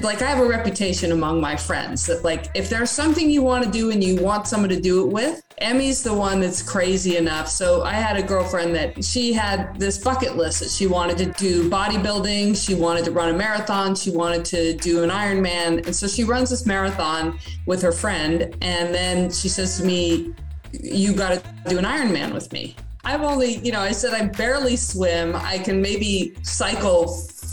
[0.00, 3.64] like I have a reputation among my friends that like if there's something you want
[3.64, 7.16] to do and you want someone to do it with, Emmy's the one that's crazy
[7.16, 7.48] enough.
[7.48, 11.26] So I had a girlfriend that she had this bucket list that she wanted to
[11.32, 15.94] do bodybuilding, she wanted to run a marathon, she wanted to do an Ironman, and
[15.94, 20.34] so she runs this marathon with her friend, and then she says to me,
[20.72, 24.26] "You got to do an Ironman with me." I've only, you know, I said I
[24.26, 25.36] barely swim.
[25.36, 27.06] I can maybe cycle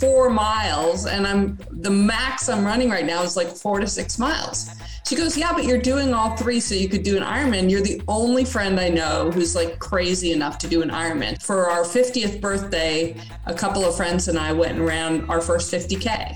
[0.04, 4.20] four miles, and I'm the max I'm running right now is like four to six
[4.20, 4.70] miles.
[5.08, 7.72] She goes, Yeah, but you're doing all three, so you could do an Ironman.
[7.72, 11.42] You're the only friend I know who's like crazy enough to do an Ironman.
[11.42, 15.74] For our 50th birthday, a couple of friends and I went and ran our first
[15.74, 16.36] 50K.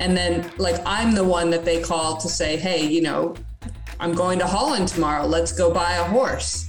[0.00, 3.34] And then, like, I'm the one that they call to say, Hey, you know,
[4.00, 5.26] I'm going to Holland tomorrow.
[5.26, 6.66] Let's go buy a horse.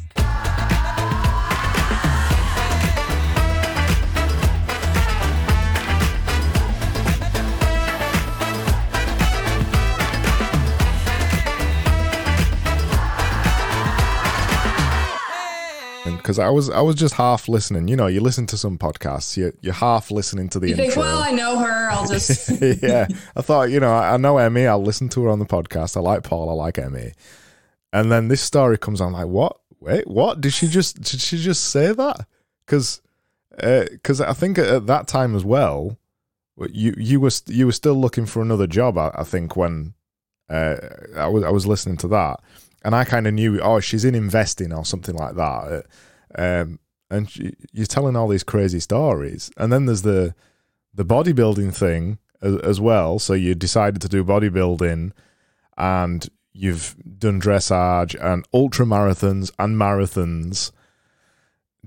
[16.25, 17.87] Because I was I was just half listening.
[17.87, 20.85] You know, you listen to some podcasts, you you're half listening to the you intro.
[20.87, 21.89] think, well, I know her.
[21.91, 22.49] I'll just
[22.81, 23.07] yeah.
[23.35, 24.65] I thought, you know, I know Emmy.
[24.65, 25.95] I'll listen to her on the podcast.
[25.95, 26.49] I like Paul.
[26.49, 27.13] I like Emmy.
[27.93, 29.13] And then this story comes on.
[29.13, 29.57] Like, what?
[29.79, 30.41] Wait, what?
[30.41, 32.25] Did she just did she just say that?
[32.65, 33.03] Because
[33.51, 35.95] because uh, I think at that time as well,
[36.71, 38.97] you you were you were still looking for another job.
[38.97, 39.93] I, I think when
[40.49, 40.77] uh,
[41.15, 42.41] I was I was listening to that,
[42.83, 45.85] and I kind of knew, oh, she's in investing or something like that.
[46.37, 50.33] Um, and she, you're telling all these crazy stories, and then there's the
[50.93, 53.19] the bodybuilding thing as, as well.
[53.19, 55.11] So you decided to do bodybuilding,
[55.77, 60.71] and you've done dressage and ultra marathons and marathons.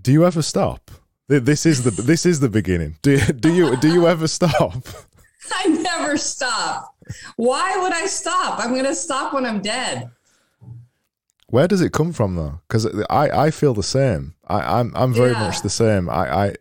[0.00, 0.90] Do you ever stop?
[1.28, 2.96] This is the this is the beginning.
[3.02, 4.86] Do do you do you ever stop?
[5.52, 6.94] I never stop.
[7.36, 8.60] Why would I stop?
[8.60, 10.10] I'm going to stop when I'm dead.
[11.50, 12.60] Where does it come from though?
[12.68, 14.34] Because I, I feel the same.
[14.46, 15.46] I, I'm I'm very Yeah.
[15.46, 16.08] much the same.
[16.10, 16.54] I, I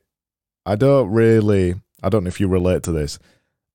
[0.66, 1.76] I don't really.
[2.04, 3.20] I don't know if you relate to this.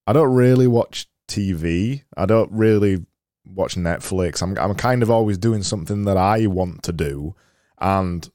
[0.07, 2.03] I don't really watch TV.
[2.17, 3.05] I don't really
[3.45, 4.43] watch Netflix.
[4.43, 7.35] I'm I'm kind of always doing something that I want to do,
[7.81, 8.29] and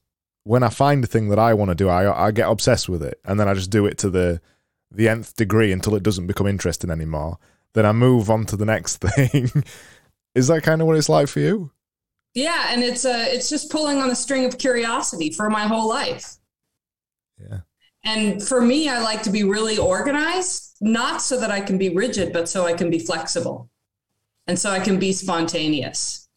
[0.44, 3.02] when I find the thing that I want to do, I I get obsessed with
[3.02, 4.40] it, and then I just do it to the
[4.90, 7.38] the nth degree until it doesn't become interesting anymore.
[7.74, 9.50] Then I move on to the next thing.
[10.34, 11.70] Is that kind of what it's like for you?
[12.34, 15.88] Yeah, and it's uh it's just pulling on the string of curiosity for my whole
[15.88, 16.36] life.
[17.40, 17.60] Yeah.
[18.04, 21.90] And for me, I like to be really organized, not so that I can be
[21.90, 23.70] rigid, but so I can be flexible.
[24.46, 26.28] And so I can be spontaneous.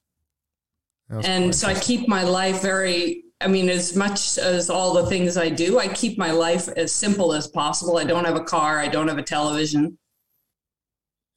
[1.24, 5.35] And so I keep my life very I mean, as much as all the things
[5.35, 7.97] I do, I keep my life as simple as possible.
[7.97, 9.97] I don't have a car, I don't have a television.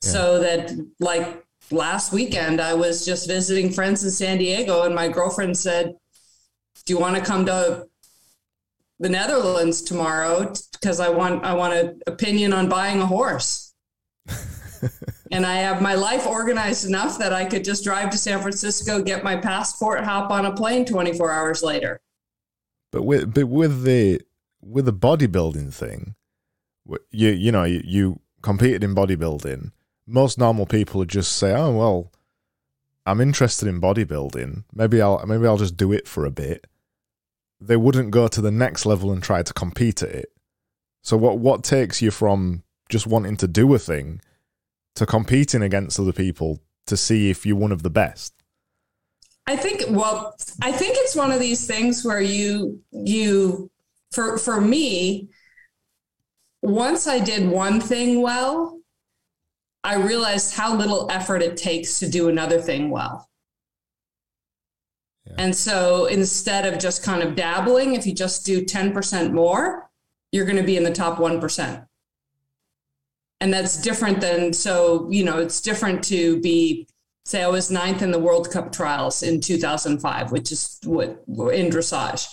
[0.02, 0.70] So that
[1.00, 5.94] like last weekend I was just visiting friends in San Diego and my girlfriend said,
[6.84, 7.86] "Do you want to come to
[8.98, 13.74] the Netherlands tomorrow because I want I want an opinion on buying a horse."
[15.30, 19.02] and I have my life organized enough that I could just drive to San Francisco,
[19.02, 22.00] get my passport, hop on a plane 24 hours later.
[22.92, 24.20] But with but with the
[24.62, 26.14] with the bodybuilding thing,
[27.10, 29.72] you you know you, you competed in bodybuilding.
[30.06, 32.12] Most normal people would just say, "Oh well,
[33.06, 34.64] I'm interested in bodybuilding.
[34.72, 36.66] Maybe I'll maybe I'll just do it for a bit."
[37.60, 40.32] They wouldn't go to the next level and try to compete at it.
[41.02, 44.20] So what what takes you from just wanting to do a thing
[44.96, 48.34] to competing against other people to see if you're one of the best?
[49.46, 53.70] I think well, I think it's one of these things where you you
[54.12, 55.28] for for me
[56.62, 58.80] once I did one thing well,
[59.84, 63.28] I realized how little effort it takes to do another thing well.
[65.26, 65.34] Yeah.
[65.38, 69.90] And so instead of just kind of dabbling, if you just do 10% more,
[70.32, 71.86] you're going to be in the top 1%.
[73.40, 76.88] And that's different than, so, you know, it's different to be,
[77.26, 81.68] say, I was ninth in the World Cup trials in 2005, which is what in
[81.68, 82.26] dressage.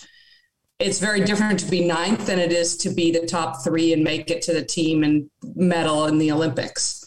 [0.79, 4.03] It's very different to be ninth than it is to be the top three and
[4.03, 7.00] make it to the team and medal in the Olympics.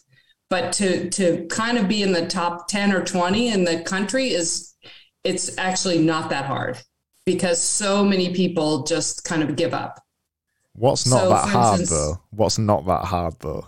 [0.55, 4.27] But to to kind of be in the top 10 or 20 in the country
[4.41, 4.73] is
[5.25, 6.79] it's actually not that hard
[7.27, 10.01] because so many people just kind of give up
[10.75, 12.21] What's not So, that hard instance- though?
[12.31, 13.67] What's not that hard though?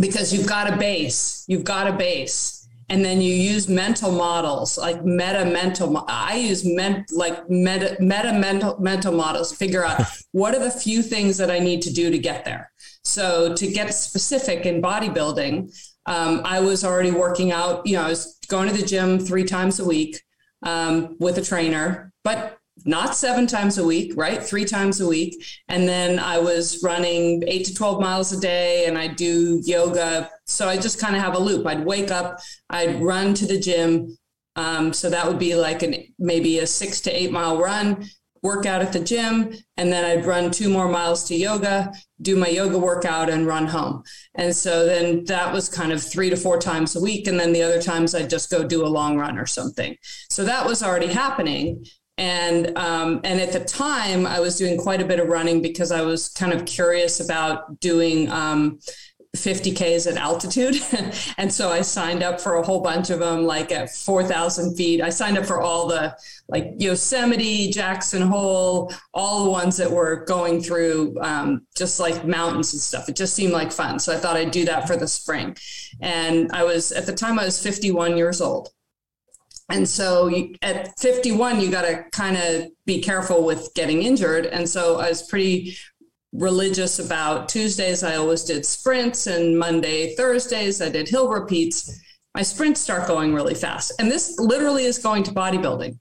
[0.00, 4.78] because you've got a base you've got a base and then you use mental models
[4.78, 10.00] like meta mental i use men, like meta, meta mental mental models to figure out
[10.32, 12.64] what are the few things that i need to do to get there
[13.16, 13.26] So
[13.60, 15.54] to get specific in bodybuilding,
[16.06, 17.86] um, I was already working out.
[17.86, 20.22] You know, I was going to the gym three times a week
[20.62, 24.42] um, with a trainer, but not seven times a week, right?
[24.42, 25.44] Three times a week.
[25.68, 30.30] And then I was running eight to 12 miles a day and I do yoga.
[30.44, 31.66] So I just kind of have a loop.
[31.66, 32.38] I'd wake up,
[32.70, 34.16] I'd run to the gym.
[34.56, 38.06] Um, so that would be like an maybe a six to eight mile run,
[38.46, 42.36] work out at the gym, and then I'd run two more miles to yoga, do
[42.36, 44.02] my yoga workout, and run home.
[44.36, 47.26] And so then that was kind of three to four times a week.
[47.26, 49.96] And then the other times I'd just go do a long run or something.
[50.30, 51.84] So that was already happening
[52.18, 55.92] and um, and at the time I was doing quite a bit of running because
[55.92, 58.78] I was kind of curious about doing um,
[59.36, 60.76] 50Ks at altitude.
[61.38, 65.00] and so I signed up for a whole bunch of them, like at 4,000 feet.
[65.00, 66.16] I signed up for all the
[66.48, 72.72] like Yosemite, Jackson Hole, all the ones that were going through um, just like mountains
[72.72, 73.08] and stuff.
[73.08, 73.98] It just seemed like fun.
[73.98, 75.56] So I thought I'd do that for the spring.
[76.00, 78.70] And I was, at the time, I was 51 years old.
[79.68, 80.32] And so
[80.62, 84.46] at 51, you got to kind of be careful with getting injured.
[84.46, 85.76] And so I was pretty
[86.38, 88.02] religious about Tuesdays.
[88.02, 92.00] I always did sprints, and Monday, Thursdays, I did hill repeats.
[92.34, 93.92] My sprints start going really fast.
[93.98, 95.98] And this literally is going to bodybuilding.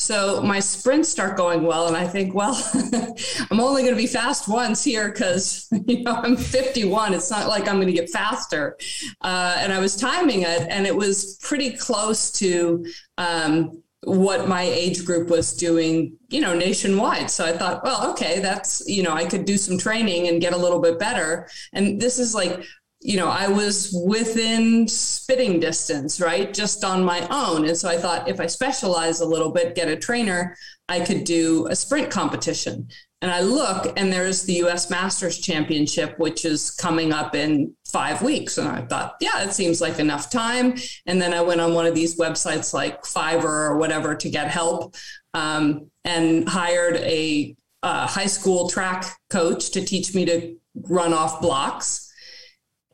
[0.00, 2.54] So my sprints start going well, and I think, well,
[3.50, 7.14] I'm only going to be fast once here because you know I'm 51.
[7.14, 8.76] It's not like I'm going to get faster.
[9.22, 12.86] Uh, and I was timing it, and it was pretty close to
[13.18, 17.30] um, what my age group was doing, you know, nationwide.
[17.30, 20.52] So I thought, well, okay, that's you know, I could do some training and get
[20.52, 21.48] a little bit better.
[21.72, 22.64] And this is like
[23.00, 26.52] you know, I was within spitting distance, right?
[26.52, 27.66] Just on my own.
[27.66, 30.56] And so I thought if I specialize a little bit, get a trainer,
[30.88, 32.88] I could do a sprint competition.
[33.20, 38.22] And I look, and there's the US Masters Championship, which is coming up in five
[38.22, 38.58] weeks.
[38.58, 40.74] And I thought, yeah, it seems like enough time.
[41.06, 44.48] And then I went on one of these websites like Fiverr or whatever to get
[44.48, 44.94] help
[45.34, 50.56] um, and hired a, a high school track coach to teach me to
[50.88, 52.08] run off blocks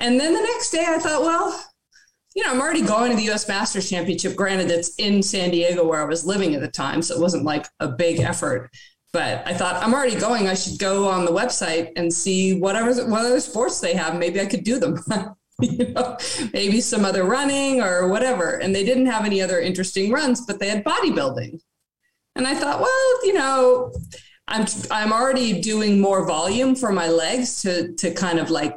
[0.01, 1.65] and then the next day I thought, well,
[2.35, 4.35] you know, I'm already going to the US Masters Championship.
[4.35, 7.01] Granted, it's in San Diego where I was living at the time.
[7.03, 8.71] So it wasn't like a big effort.
[9.15, 10.49] But I thought, I'm already going.
[10.49, 14.19] I should go on the website and see whatever what other sports they have.
[14.19, 14.99] Maybe I could do them.
[15.61, 16.19] you know,
[16.53, 18.57] maybe some other running or whatever.
[18.57, 21.61] And they didn't have any other interesting runs, but they had bodybuilding.
[22.35, 23.95] And I thought, well, you know,
[24.49, 28.77] I'm I'm already doing more volume for my legs to to kind of like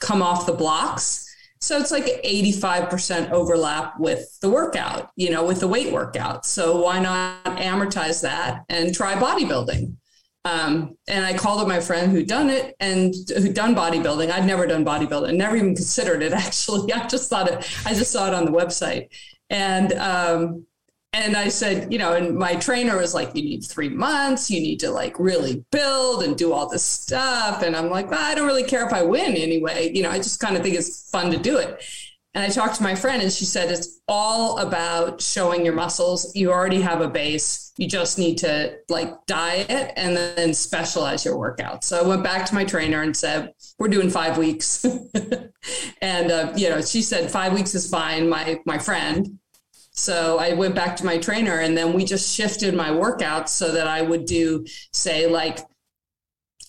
[0.00, 1.24] come off the blocks.
[1.62, 6.46] So it's like 85% overlap with the workout, you know, with the weight workout.
[6.46, 9.94] So why not amortize that and try bodybuilding?
[10.46, 14.30] Um, and I called up my friend who'd done it and who'd done bodybuilding.
[14.30, 16.92] I'd never done bodybuilding, never even considered it actually.
[16.94, 19.08] I just thought it, I just saw it on the website.
[19.50, 20.66] And um,
[21.12, 24.60] and I said, you know, and my trainer was like, you need three months, you
[24.60, 27.62] need to like really build and do all this stuff.
[27.62, 29.90] And I'm like, well, I don't really care if I win anyway.
[29.92, 31.82] You know, I just kind of think it's fun to do it.
[32.34, 36.32] And I talked to my friend and she said, it's all about showing your muscles.
[36.36, 37.72] You already have a base.
[37.76, 41.82] You just need to like diet and then specialize your workout.
[41.82, 44.84] So I went back to my trainer and said, we're doing five weeks.
[46.00, 48.28] and, uh, you know, she said five weeks is fine.
[48.28, 49.39] My, my friend,
[50.00, 53.72] so I went back to my trainer and then we just shifted my workouts so
[53.72, 55.58] that I would do, say, like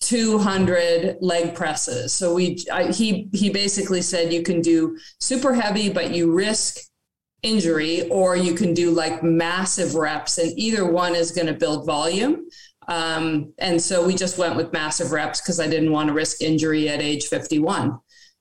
[0.02, 2.14] 200 leg presses.
[2.14, 6.78] So we, I, he, he basically said you can do super heavy, but you risk
[7.44, 11.86] injury, or you can do like massive reps, and either one is going to build
[11.86, 12.46] volume.
[12.88, 16.42] Um, and so we just went with massive reps because I didn't want to risk
[16.42, 17.98] injury at age 51.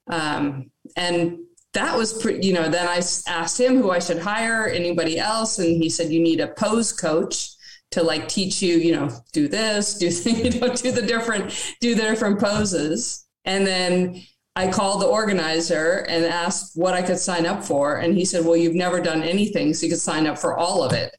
[0.09, 1.39] Um, and
[1.73, 2.97] that was pretty, you know, then I
[3.29, 5.59] asked him who I should hire, anybody else.
[5.59, 7.51] And he said, you need a pose coach
[7.93, 11.95] to like teach you, you know, do this, do, you know, do the different, do
[11.95, 13.27] the different poses.
[13.45, 14.23] And then
[14.57, 17.99] I called the organizer and asked what I could sign up for.
[17.99, 19.73] And he said, well, you've never done anything.
[19.75, 21.17] So you could sign up for all of it.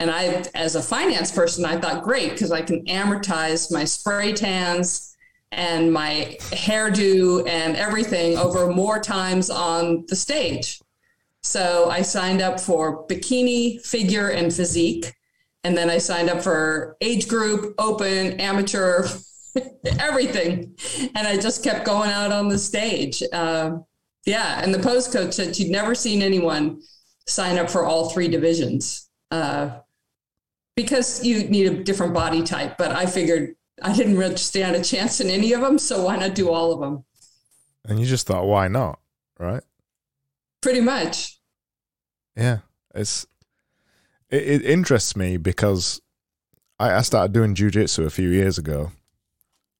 [0.00, 4.32] And I, as a finance person, I thought, great, because I can amortize my spray
[4.32, 5.16] tans,
[5.52, 10.80] and my hairdo and everything over more times on the stage.
[11.42, 15.14] So I signed up for bikini, figure, and physique.
[15.64, 19.08] And then I signed up for age group, open, amateur,
[19.98, 20.76] everything.
[21.14, 23.22] And I just kept going out on the stage.
[23.32, 23.78] Uh,
[24.26, 24.62] yeah.
[24.62, 26.82] And the pose coach said she'd never seen anyone
[27.26, 29.78] sign up for all three divisions uh,
[30.76, 32.76] because you need a different body type.
[32.78, 35.78] But I figured I didn't really stand a chance in any of them.
[35.78, 37.04] So why not do all of them?
[37.84, 38.98] And you just thought, why not?
[39.38, 39.62] Right?
[40.60, 41.38] Pretty much.
[42.36, 42.58] Yeah.
[42.94, 43.26] It's,
[44.30, 46.00] it, it interests me because
[46.78, 48.92] I, I started doing jujitsu a few years ago.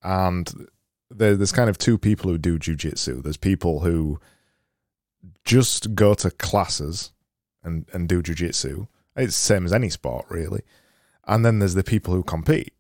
[0.03, 0.69] And
[1.11, 3.23] there, there's kind of two people who do jujitsu.
[3.23, 4.21] There's people who
[5.45, 7.13] just go to classes
[7.63, 8.87] and, and do jujitsu.
[9.17, 10.63] It's the same as any sport, really.
[11.27, 12.73] And then there's the people who compete.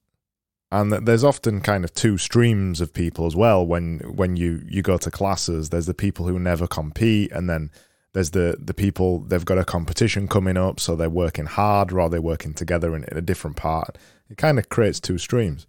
[0.70, 4.82] And there's often kind of two streams of people as well when when you, you
[4.82, 5.70] go to classes.
[5.70, 7.70] There's the people who never compete, and then
[8.12, 12.12] there's the, the people they've got a competition coming up, so they're working hard rather
[12.12, 13.96] they're working together in, in a different part.
[14.28, 15.66] It kind of creates two streams.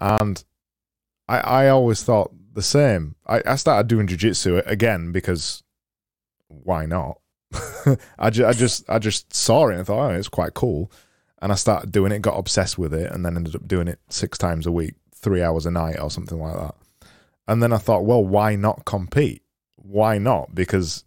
[0.00, 0.42] And
[1.28, 3.14] I, I always thought the same.
[3.26, 5.62] I, I started doing jujitsu again because
[6.48, 7.18] why not?
[8.18, 10.90] I, ju- I just I just saw it and thought, oh, it's quite cool.
[11.42, 13.98] And I started doing it, got obsessed with it, and then ended up doing it
[14.08, 16.74] six times a week, three hours a night or something like that.
[17.48, 19.42] And then I thought, well, why not compete?
[19.76, 20.54] Why not?
[20.54, 21.04] Because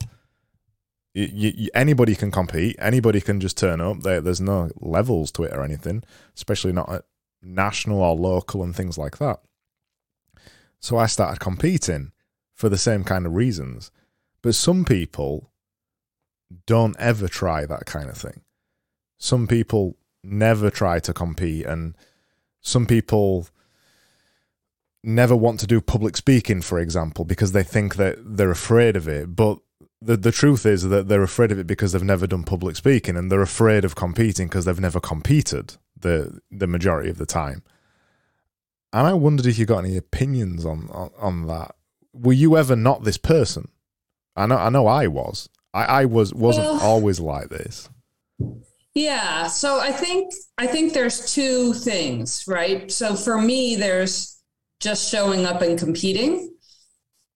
[1.13, 2.75] you, you, anybody can compete.
[2.77, 4.01] Anybody can just turn up.
[4.01, 6.03] There, there's no levels to it or anything,
[6.35, 7.05] especially not at
[7.41, 9.39] national or local and things like that.
[10.81, 12.11] So I started competing
[12.53, 13.89] for the same kind of reasons.
[14.41, 15.49] But some people
[16.67, 18.41] don't ever try that kind of thing.
[19.17, 21.95] Some people never try to compete, and
[22.61, 23.47] some people
[25.03, 29.07] never want to do public speaking, for example, because they think that they're afraid of
[29.07, 29.35] it.
[29.35, 29.59] But
[30.01, 33.15] the the truth is that they're afraid of it because they've never done public speaking,
[33.15, 37.63] and they're afraid of competing because they've never competed the the majority of the time.
[38.93, 41.75] And I wondered if you got any opinions on, on, on that.
[42.13, 43.67] Were you ever not this person?
[44.35, 45.49] I know I know I was.
[45.73, 47.89] I, I was wasn't well, always like this.
[48.95, 49.47] Yeah.
[49.47, 52.89] So I think I think there's two things, right?
[52.91, 54.41] So for me, there's
[54.79, 56.53] just showing up and competing.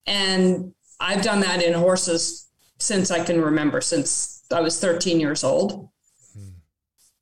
[0.07, 2.47] And I've done that in horses
[2.79, 5.89] since I can remember, since I was 13 years old.
[6.33, 6.49] Hmm.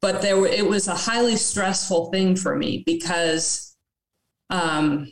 [0.01, 3.75] But there it was a highly stressful thing for me because
[4.51, 5.11] um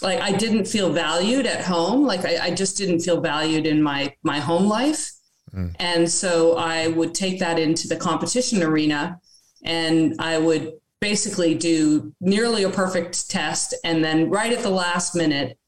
[0.00, 2.06] like I didn't feel valued at home.
[2.06, 5.10] Like I, I just didn't feel valued in my my home life.
[5.54, 5.74] Mm.
[5.78, 9.20] And so I would take that into the competition arena
[9.64, 13.74] and I would basically do nearly a perfect test.
[13.84, 15.58] And then right at the last minute,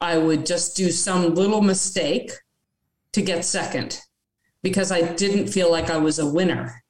[0.00, 2.32] I would just do some little mistake
[3.12, 4.00] to get second
[4.62, 6.82] because I didn't feel like I was a winner.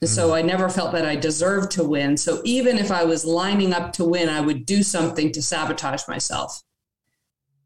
[0.00, 0.34] And so mm.
[0.34, 2.16] I never felt that I deserved to win.
[2.16, 6.06] So even if I was lining up to win, I would do something to sabotage
[6.06, 6.62] myself.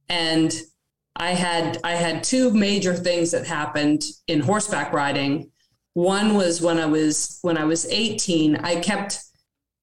[0.08, 0.54] And
[1.18, 5.50] I had I had two major things that happened in horseback riding.
[5.94, 9.20] One was when I was when I was 18, I kept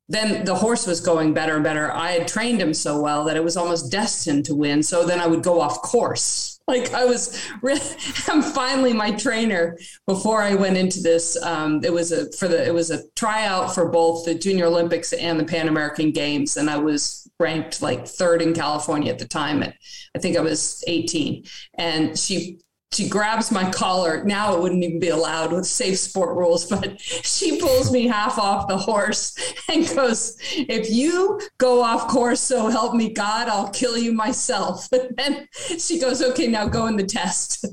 [0.07, 1.91] then the horse was going better and better.
[1.91, 4.83] I had trained him so well that it was almost destined to win.
[4.83, 7.81] So then I would go off course like I was really,
[8.27, 11.41] I'm finally my trainer before I went into this.
[11.43, 15.13] Um, it was a for the it was a tryout for both the Junior Olympics
[15.13, 19.27] and the Pan American Games, and I was ranked like third in California at the
[19.27, 19.61] time.
[19.61, 19.75] At
[20.15, 21.43] I think I was 18,
[21.75, 22.59] and she
[22.95, 24.23] she grabs my collar.
[24.23, 28.37] Now it wouldn't even be allowed with safe sport rules, but she pulls me half
[28.37, 29.37] off the horse
[29.69, 34.87] and goes, If you go off course, so help me God, I'll kill you myself.
[34.95, 35.47] And then
[35.77, 37.65] she goes, Okay, now go in the test.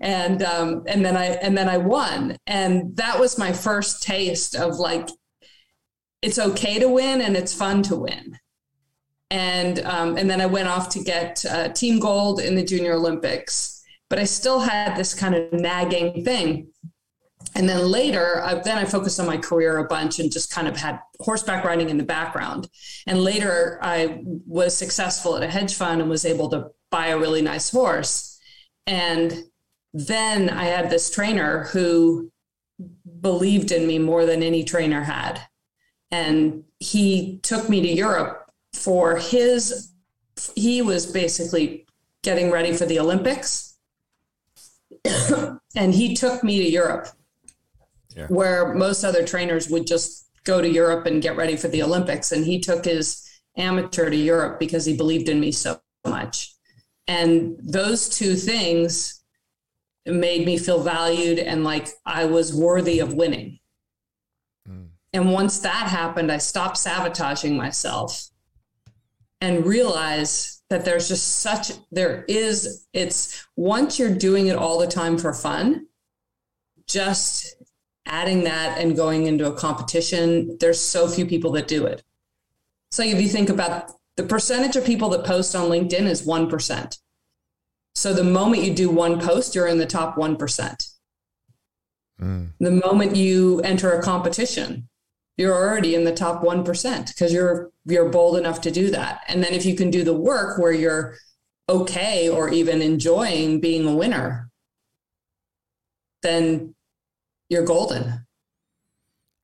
[0.00, 2.36] And um, and then I and then I won.
[2.46, 5.08] And that was my first taste of like
[6.22, 8.38] it's okay to win and it's fun to win.
[9.30, 12.92] And um, and then I went off to get uh, team gold in the Junior
[12.92, 13.75] Olympics
[14.08, 16.68] but I still had this kind of nagging thing.
[17.54, 20.68] And then later, I, then I focused on my career a bunch and just kind
[20.68, 22.68] of had horseback riding in the background.
[23.06, 27.18] And later, I was successful at a hedge fund and was able to buy a
[27.18, 28.38] really nice horse.
[28.86, 29.44] And
[29.94, 32.30] then I had this trainer who
[33.20, 35.40] believed in me more than any trainer had.
[36.10, 39.92] And he took me to Europe for his,
[40.54, 41.86] he was basically
[42.22, 43.65] getting ready for the Olympics
[45.76, 47.08] and he took me to Europe,
[48.14, 48.26] yeah.
[48.26, 52.32] where most other trainers would just go to Europe and get ready for the Olympics.
[52.32, 53.22] And he took his
[53.56, 56.54] amateur to Europe because he believed in me so much.
[57.08, 59.22] And those two things
[60.06, 63.58] made me feel valued and like I was worthy of winning.
[64.68, 64.88] Mm.
[65.12, 68.28] And once that happened, I stopped sabotaging myself
[69.40, 74.86] and realized that there's just such there is it's once you're doing it all the
[74.86, 75.86] time for fun
[76.86, 77.56] just
[78.06, 82.02] adding that and going into a competition there's so few people that do it
[82.90, 86.98] So if you think about the percentage of people that post on LinkedIn is 1%.
[87.94, 90.90] So the moment you do one post, you're in the top 1%.
[92.20, 92.52] Mm.
[92.58, 94.88] The moment you enter a competition,
[95.36, 99.22] you're already in the top 1% because you're you're bold enough to do that.
[99.28, 101.16] And then if you can do the work where you're
[101.68, 104.50] okay or even enjoying being a winner,
[106.22, 106.74] then
[107.48, 108.26] you're golden.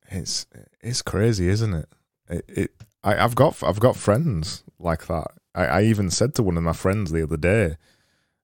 [0.09, 0.47] It's
[0.81, 1.89] it's crazy, isn't it?
[2.29, 2.71] It, it
[3.05, 5.29] I, have got I've got friends like that.
[5.55, 7.77] I, I even said to one of my friends the other day,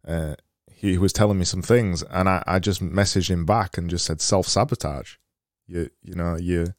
[0.07, 0.35] uh,
[0.73, 4.05] he was telling me some things, and I, I just messaged him back and just
[4.07, 5.17] said self sabotage.
[5.67, 6.75] You you know you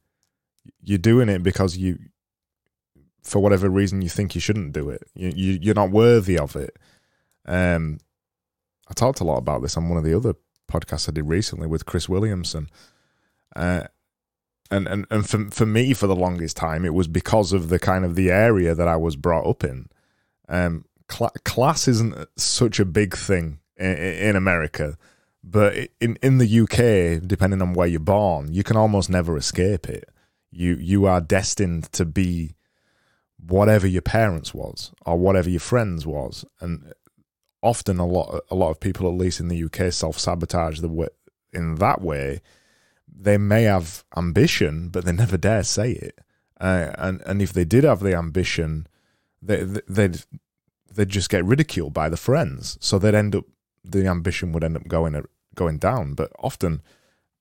[0.81, 1.99] you're doing it because you
[3.23, 5.03] for whatever reason you think you shouldn't do it.
[5.13, 6.77] You, you you're not worthy of it.
[7.45, 7.99] Um,
[8.89, 10.35] I talked a lot about this on one of the other
[10.69, 12.69] podcasts I did recently with Chris Williamson.
[13.55, 13.83] Uh,
[14.71, 17.79] and and and for for me for the longest time it was because of the
[17.79, 19.87] kind of the area that I was brought up in.
[20.47, 24.97] Um, cl- class isn't such a big thing in, in, America,
[25.43, 29.89] but in in the UK, depending on where you're born, you can almost never escape
[29.89, 30.09] it.
[30.51, 32.55] You you are destined to be
[33.37, 36.93] whatever your parents was or whatever your friends was, and
[37.61, 40.89] often a lot a lot of people, at least in the UK, self sabotage the
[40.89, 41.07] way
[41.53, 42.41] in that way
[43.21, 46.19] they may have ambition, but they never dare say it.
[46.59, 48.87] Uh, and and if they did have the ambition,
[49.41, 50.23] they they'd
[50.91, 52.77] they'd just get ridiculed by the friends.
[52.81, 53.45] So they'd end up
[53.83, 55.21] the ambition would end up going
[55.55, 56.13] going down.
[56.13, 56.81] But often,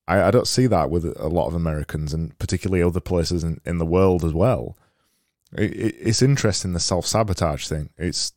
[0.09, 3.61] I, I don't see that with a lot of Americans, and particularly other places in,
[3.63, 4.75] in the world as well.
[5.53, 7.91] It, it, it's interesting the self sabotage thing.
[7.97, 8.33] It's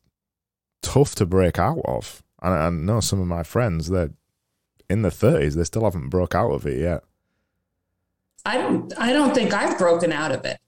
[0.82, 2.22] tough to break out of.
[2.42, 4.10] And I know some of my friends they're
[4.90, 7.04] in their thirties, they still haven't broke out of it yet.
[8.44, 10.58] I don't I don't think I've broken out of it.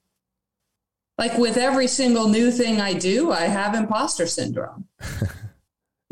[1.19, 4.87] Like with every single new thing I do, I have imposter syndrome.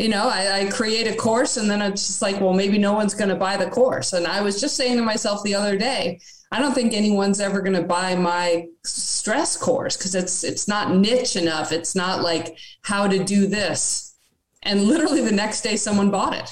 [0.03, 2.93] you know, I, I, create a course and then it's just like, well, maybe no
[2.93, 4.13] one's going to buy the course.
[4.13, 6.19] And I was just saying to myself the other day,
[6.51, 10.95] I don't think anyone's ever going to buy my stress course because it's it's not
[10.95, 11.73] niche enough.
[11.73, 14.17] It's not like how to do this.
[14.65, 16.51] And literally the next day, someone bought it.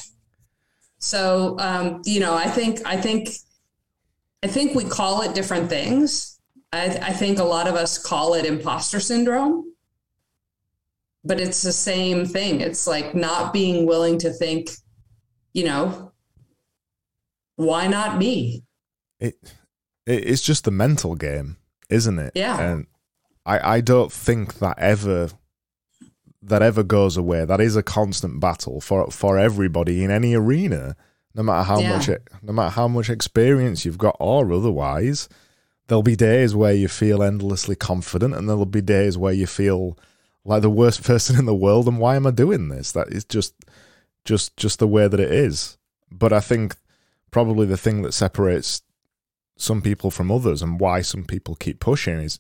[0.98, 3.30] So um, you know, I think I think
[4.42, 6.38] I think we call it different things.
[6.72, 9.74] I, I think a lot of us call it imposter syndrome,
[11.24, 12.60] but it's the same thing.
[12.60, 14.70] It's like not being willing to think,
[15.52, 16.12] you know,
[17.56, 18.64] why not me?
[19.18, 19.36] It,
[20.06, 21.56] it it's just the mental game,
[21.88, 22.32] isn't it?
[22.34, 22.58] Yeah.
[22.60, 22.86] And
[23.44, 25.30] I I don't think that ever
[26.42, 27.44] that ever goes away.
[27.44, 30.96] That is a constant battle for for everybody in any arena
[31.34, 31.96] no matter how yeah.
[31.96, 35.28] much it, no matter how much experience you've got or otherwise
[35.86, 39.98] there'll be days where you feel endlessly confident and there'll be days where you feel
[40.44, 42.92] like the worst person in the world and why am i doing this?
[42.92, 43.54] That is just
[44.24, 45.78] just just the way that it is.
[46.10, 46.76] But i think
[47.30, 48.82] probably the thing that separates
[49.56, 52.38] some people from others and why some people keep pushing is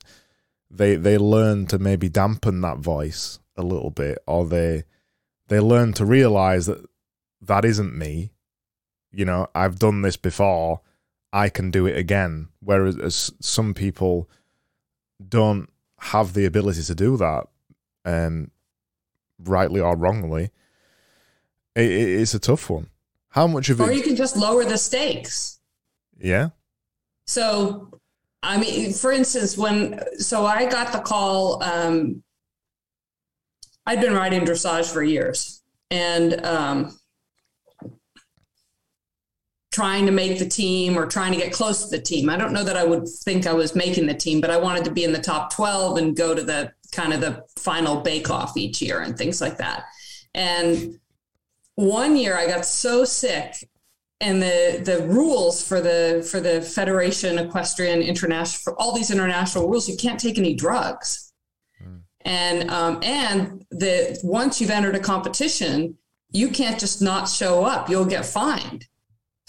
[0.70, 4.84] they they learn to maybe dampen that voice a little bit or they
[5.48, 6.84] they learn to realize that
[7.42, 8.32] that isn't me.
[9.12, 10.80] You know, I've done this before,
[11.32, 12.48] I can do it again.
[12.60, 14.30] Whereas some people
[15.26, 17.48] don't have the ability to do that,
[18.04, 18.50] um,
[19.38, 20.50] rightly or wrongly.
[21.74, 22.88] It, it, it's a tough one.
[23.30, 23.88] How much of or it?
[23.90, 25.60] Or you can just lower the stakes.
[26.18, 26.50] Yeah.
[27.26, 28.00] So,
[28.42, 31.62] I mean, for instance, when so I got the call.
[31.62, 32.22] Um,
[33.86, 36.98] I'd been riding dressage for years, and um,
[39.72, 42.28] trying to make the team or trying to get close to the team.
[42.28, 44.84] I don't know that I would think I was making the team, but I wanted
[44.84, 48.30] to be in the top 12 and go to the kind of the final bake
[48.30, 49.84] off each year and things like that.
[50.34, 50.98] And
[51.74, 53.54] one year I got so sick
[54.20, 59.68] and the the rules for the for the Federation Equestrian International for all these international
[59.68, 61.32] rules, you can't take any drugs.
[61.82, 62.00] Mm.
[62.22, 65.96] And um, and the once you've entered a competition,
[66.32, 67.88] you can't just not show up.
[67.88, 68.86] You'll get fined.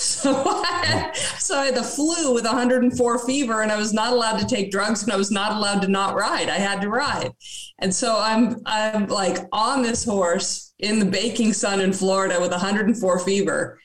[0.02, 4.40] So I, so I had the flu with 104 fever, and I was not allowed
[4.40, 6.50] to take drugs, and I was not allowed to not ride.
[6.50, 7.32] I had to ride,
[7.80, 12.52] and so I'm I'm like on this horse in the baking sun in Florida with
[12.52, 13.80] 104 fever.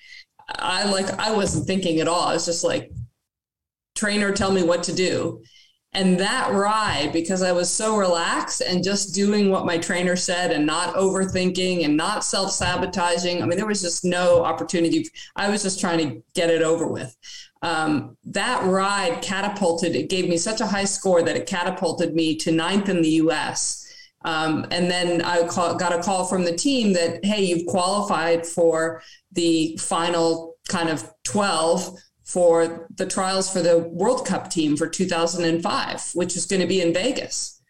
[0.49, 2.29] I like I wasn't thinking at all.
[2.29, 2.91] I was just like,
[3.95, 5.43] trainer, tell me what to do.
[5.97, 10.53] And that ride, because I was so relaxed and just doing what my trainer said
[10.53, 13.43] and not overthinking and not self sabotaging.
[13.43, 15.09] I mean, there was just no opportunity.
[15.37, 17.17] I was just trying to get it over with.
[17.63, 22.37] Um, that ride catapulted, it gave me such a high score that it catapulted me
[22.37, 23.83] to ninth in the US.
[24.27, 28.45] Um, and then I call, got a call from the team that, hey, you've qualified
[28.45, 29.01] for
[29.33, 36.11] the final kind of 12 for the trials for the World Cup team for 2005,
[36.15, 37.63] which is going to be in Vegas.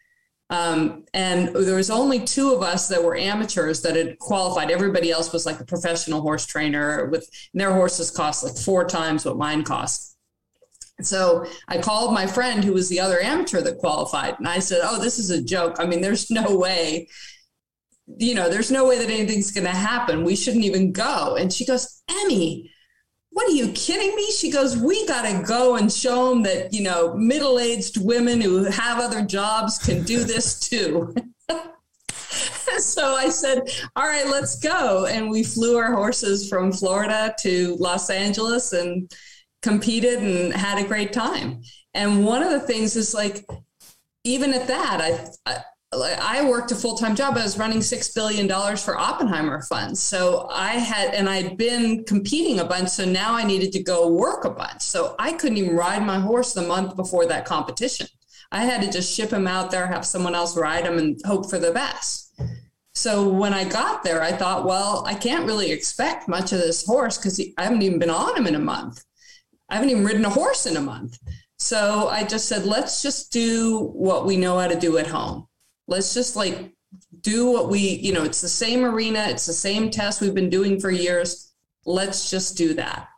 [0.48, 4.70] Um, and there was only two of us that were amateurs that had qualified.
[4.70, 9.24] Everybody else was like a professional horse trainer with their horses cost like four times
[9.24, 10.16] what mine cost.
[11.02, 14.80] So I called my friend who was the other amateur that qualified, and I said,
[14.82, 15.76] "Oh, this is a joke.
[15.78, 17.08] I mean, there's no way."
[18.06, 20.24] You know, there's no way that anything's going to happen.
[20.24, 21.34] We shouldn't even go.
[21.34, 22.70] And she goes, Emmy,
[23.36, 24.30] what are you kidding me?
[24.30, 28.40] She goes, we got to go and show them that, you know, middle aged women
[28.40, 31.14] who have other jobs can do this too.
[32.78, 35.04] so I said, all right, let's go.
[35.04, 39.12] And we flew our horses from Florida to Los Angeles and
[39.60, 41.60] competed and had a great time.
[41.92, 43.44] And one of the things is like,
[44.24, 45.02] even at that,
[45.46, 47.36] I, I I worked a full time job.
[47.36, 50.02] I was running $6 billion for Oppenheimer funds.
[50.02, 52.88] So I had, and I'd been competing a bunch.
[52.90, 54.82] So now I needed to go work a bunch.
[54.82, 58.08] So I couldn't even ride my horse the month before that competition.
[58.52, 61.48] I had to just ship him out there, have someone else ride him, and hope
[61.50, 62.32] for the best.
[62.94, 66.84] So when I got there, I thought, well, I can't really expect much of this
[66.84, 69.04] horse because I haven't even been on him in a month.
[69.68, 71.18] I haven't even ridden a horse in a month.
[71.58, 75.46] So I just said, let's just do what we know how to do at home
[75.86, 76.72] let's just like
[77.20, 80.50] do what we, you know, it's the same arena, it's the same test we've been
[80.50, 81.52] doing for years.
[81.84, 83.08] Let's just do that.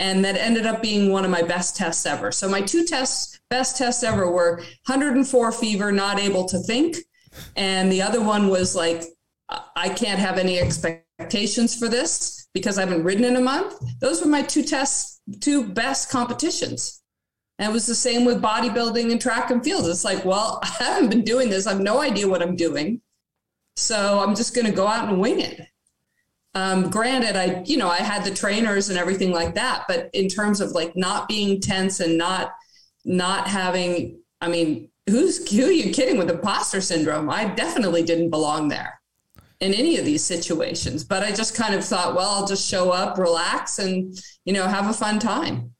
[0.00, 2.30] And that ended up being one of my best tests ever.
[2.30, 4.56] So my two tests, best tests ever were
[4.86, 6.96] 104 fever, not able to think.
[7.56, 9.04] And the other one was like,
[9.48, 13.74] I can't have any expectations for this because I haven't ridden in a month.
[14.00, 16.97] Those were my two tests, two best competitions.
[17.58, 19.88] And it was the same with bodybuilding and track and field.
[19.88, 21.66] It's like, well, I haven't been doing this.
[21.66, 23.00] I have no idea what I'm doing.
[23.76, 25.66] So I'm just going to go out and wing it.
[26.54, 30.28] Um, granted, I, you know, I had the trainers and everything like that, but in
[30.28, 32.54] terms of like not being tense and not,
[33.04, 37.30] not having, I mean, who's, who are you kidding with imposter syndrome?
[37.30, 39.00] I definitely didn't belong there
[39.60, 42.90] in any of these situations, but I just kind of thought, well, I'll just show
[42.90, 45.72] up, relax and, you know, have a fun time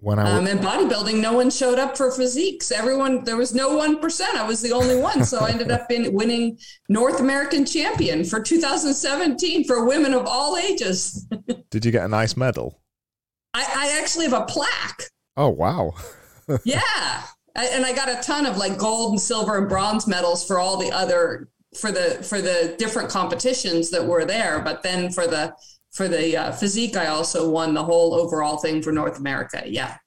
[0.00, 2.70] when I um, in bodybuilding, no one showed up for physiques.
[2.70, 4.36] Everyone, there was no one percent.
[4.36, 6.58] I was the only one, so I ended up in winning
[6.88, 11.26] North American champion for 2017 for women of all ages.
[11.70, 12.80] Did you get a nice medal?
[13.54, 15.10] I, I actually have a plaque.
[15.36, 15.94] Oh wow!
[16.64, 17.24] yeah,
[17.56, 20.60] I, and I got a ton of like gold and silver and bronze medals for
[20.60, 24.60] all the other for the for the different competitions that were there.
[24.60, 25.54] But then for the
[25.90, 29.62] for the uh, physique, I also won the whole overall thing for North America.
[29.66, 29.98] Yeah.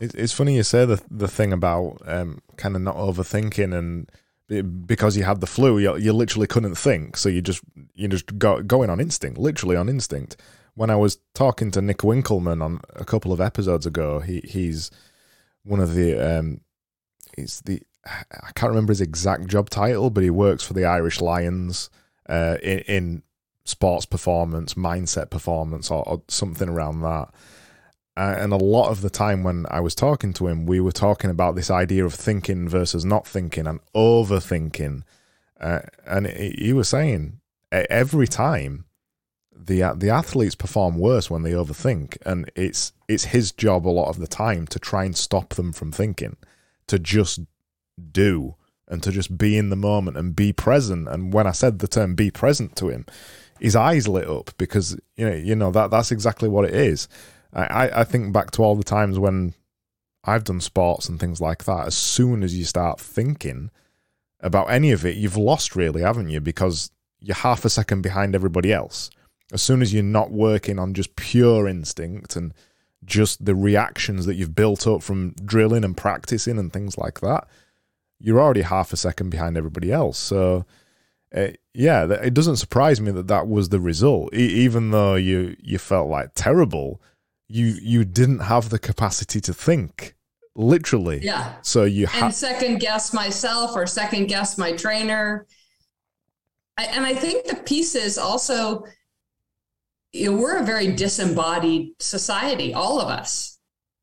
[0.00, 4.08] It's funny you say the the thing about um, kind of not overthinking and
[4.86, 7.62] because you had the flu, you, you literally couldn't think, so you just
[7.94, 10.36] you just go going on instinct, literally on instinct.
[10.74, 14.90] When I was talking to Nick Winkelman on a couple of episodes ago, he he's
[15.64, 16.60] one of the um,
[17.36, 21.20] he's the I can't remember his exact job title, but he works for the Irish
[21.20, 21.90] Lions
[22.28, 23.22] uh, in, in
[23.68, 27.28] sports performance, mindset performance, or, or something around that.
[28.16, 30.92] Uh, and a lot of the time when I was talking to him, we were
[30.92, 35.02] talking about this idea of thinking versus not thinking and overthinking.
[35.60, 38.86] Uh, and he was saying every time
[39.56, 44.08] the the athletes perform worse when they overthink, and it's it's his job a lot
[44.08, 46.36] of the time to try and stop them from thinking,
[46.86, 47.40] to just
[48.10, 48.54] do
[48.88, 51.08] and to just be in the moment and be present.
[51.08, 53.06] And when I said the term "be present" to him,
[53.60, 57.08] his eyes lit up because you know you know that that's exactly what it is.
[57.52, 59.54] I I think back to all the times when
[60.24, 61.86] I've done sports and things like that.
[61.86, 63.70] As soon as you start thinking
[64.40, 66.40] about any of it, you've lost really, haven't you?
[66.40, 66.90] Because
[67.20, 69.10] you're half a second behind everybody else.
[69.52, 72.52] As soon as you're not working on just pure instinct and
[73.04, 77.48] just the reactions that you've built up from drilling and practicing and things like that,
[78.20, 80.18] you're already half a second behind everybody else.
[80.18, 80.66] So
[81.34, 84.34] uh, yeah, it doesn't surprise me that that was the result.
[84.34, 87.00] E- even though you you felt like terrible,
[87.48, 90.14] you you didn't have the capacity to think,
[90.56, 91.20] literally.
[91.22, 91.54] Yeah.
[91.62, 95.46] So you ha- and second guess myself or second guess my trainer.
[96.78, 98.84] I, and I think the piece is also,
[100.12, 103.58] you know, we're a very disembodied society, all of us.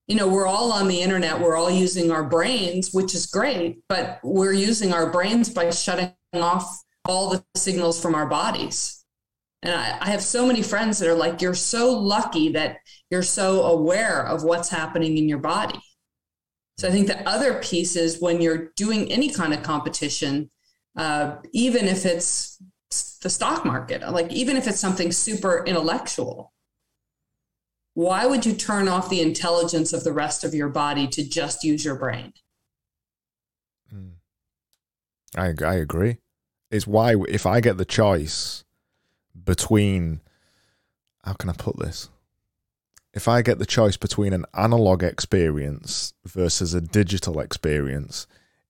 [0.08, 3.80] you know, we're all on the internet, we're all using our brains, which is great,
[3.90, 9.04] but we're using our brains by shutting off all the signals from our bodies.
[9.62, 12.78] And I, I, have so many friends that are like, you're so lucky that
[13.10, 15.80] you're so aware of what's happening in your body.
[16.78, 20.52] So I think the other piece is when you're doing any kind of competition,
[20.98, 22.62] uh, even if it's
[23.22, 26.54] the stock market, like even if it's something super intellectual,
[27.94, 31.64] why would you turn off the intelligence of the rest of your body to just
[31.64, 32.34] use your brain?
[33.90, 34.10] Hmm.
[35.36, 36.18] I I agree.
[36.76, 38.64] It's why if I get the choice
[39.44, 40.22] between
[41.24, 42.10] how can I put this?
[43.14, 48.28] If I get the choice between an analog experience versus a digital experience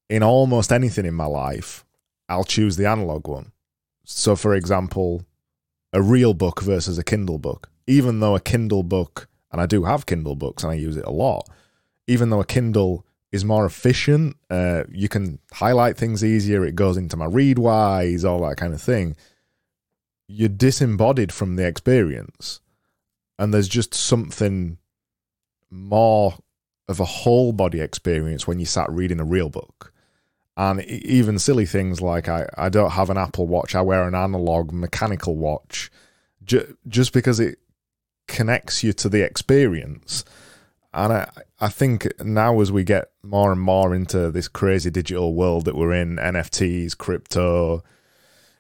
[0.10, 1.84] in almost anything in my life,
[2.30, 3.52] I'll choose the analog one.
[4.06, 5.26] So, for example,
[5.92, 9.84] a real book versus a Kindle book even though a Kindle book, and I do
[9.84, 11.48] have Kindle books and I use it a lot,
[12.08, 13.05] even though a Kindle
[13.36, 18.42] is more efficient, uh, you can highlight things easier, it goes into my Readwise, all
[18.48, 19.16] that kind of thing.
[20.28, 22.62] You're disembodied from the experience,
[23.38, 24.80] and there's just something
[25.70, 26.34] more
[26.88, 29.92] of a whole body experience when you sat reading a real book.
[30.58, 34.16] And even silly things like I, I don't have an Apple Watch, I wear an
[34.16, 35.92] analog mechanical watch
[36.88, 37.60] just because it
[38.28, 40.24] connects you to the experience.
[40.96, 41.30] And I,
[41.60, 45.76] I think now as we get more and more into this crazy digital world that
[45.76, 47.84] we're in, NFTs, crypto,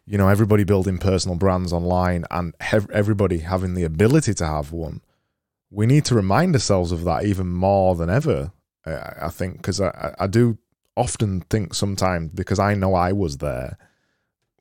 [0.05, 2.53] you know, everybody building personal brands online and
[2.91, 5.01] everybody having the ability to have one,
[5.71, 8.51] we need to remind ourselves of that even more than ever.
[8.85, 10.57] I think because I, I do
[10.97, 13.77] often think sometimes because I know I was there,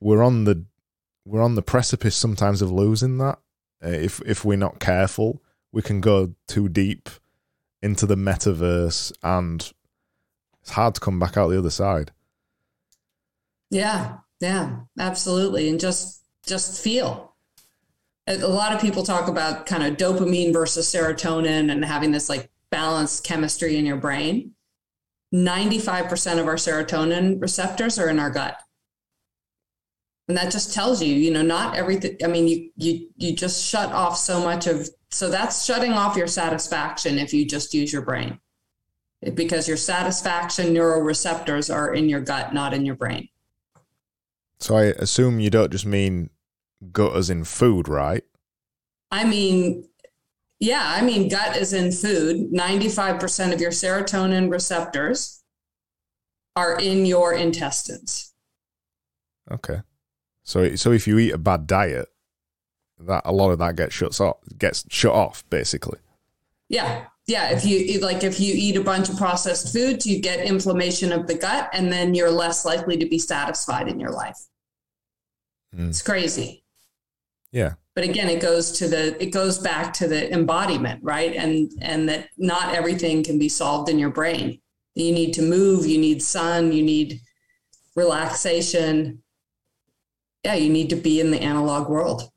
[0.01, 0.65] we're on the
[1.27, 3.41] we're on the precipice sometimes of losing that.
[3.85, 7.11] Uh, if if we're not careful, we can go too deep
[7.85, 9.73] into the metaverse, and
[10.61, 12.11] it's hard to come back out the other side.
[13.71, 17.35] Yeah, yeah, absolutely, and just just feel.
[18.27, 22.51] A lot of people talk about kind of dopamine versus serotonin and having this like
[22.71, 24.53] balanced chemistry in your brain.
[25.35, 28.59] 95% of our serotonin receptors are in our gut
[30.29, 33.65] and that just tells you you know not everything i mean you you you just
[33.65, 37.93] shut off so much of so that's shutting off your satisfaction if you just use
[37.93, 38.41] your brain.
[39.35, 43.29] Because your satisfaction neuroreceptors are in your gut not in your brain.
[44.59, 46.31] So i assume you don't just mean
[46.93, 48.25] gut as in food right?
[49.13, 49.89] I mean
[50.59, 52.53] yeah i mean gut is in food.
[52.53, 55.45] 95% of your serotonin receptors
[56.57, 58.33] are in your intestines.
[59.49, 59.83] Okay.
[60.43, 62.09] So so if you eat a bad diet,
[62.99, 65.99] that a lot of that gets shut off gets shut off basically.
[66.69, 67.07] Yeah.
[67.27, 71.11] Yeah, if you like if you eat a bunch of processed foods, you get inflammation
[71.11, 74.37] of the gut and then you're less likely to be satisfied in your life.
[75.75, 75.89] Mm.
[75.89, 76.65] It's crazy.
[77.51, 77.75] Yeah.
[77.95, 81.35] But again, it goes to the it goes back to the embodiment, right?
[81.35, 84.61] And and that not everything can be solved in your brain.
[84.95, 87.21] You need to move, you need sun, you need
[87.97, 89.23] relaxation,
[90.45, 92.31] yeah, you need to be in the analog world.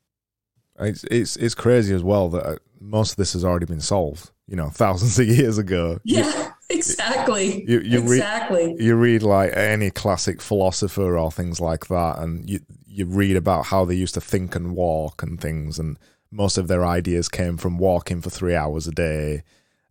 [0.80, 4.32] It's it's it's crazy as well that uh, most of this has already been solved.
[4.48, 6.00] You know, thousands of years ago.
[6.04, 7.64] Yeah, you, exactly.
[7.68, 8.68] You, you exactly.
[8.68, 13.36] Read, you read like any classic philosopher or things like that, and you you read
[13.36, 15.98] about how they used to think and walk and things, and
[16.32, 19.44] most of their ideas came from walking for three hours a day.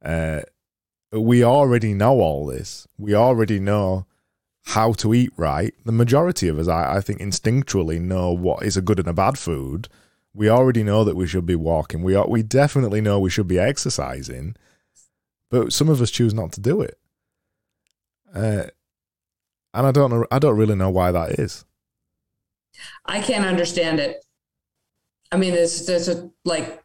[0.03, 0.43] Uh,
[1.13, 2.87] we already know all this.
[2.99, 4.07] We already know
[4.67, 5.73] how to eat right.
[5.85, 9.13] The majority of us, I, I think, instinctually know what is a good and a
[9.13, 9.89] bad food.
[10.37, 12.03] We already know that we should be walking.
[12.03, 14.55] We are, we definitely know we should be exercising,
[15.51, 16.99] but some of us choose not to do it.
[18.35, 18.65] Uh,
[19.73, 20.27] and I don't know.
[20.31, 21.65] I don't really know why that is.
[23.07, 24.23] I can't understand it.
[25.33, 26.83] I mean, there's there's a like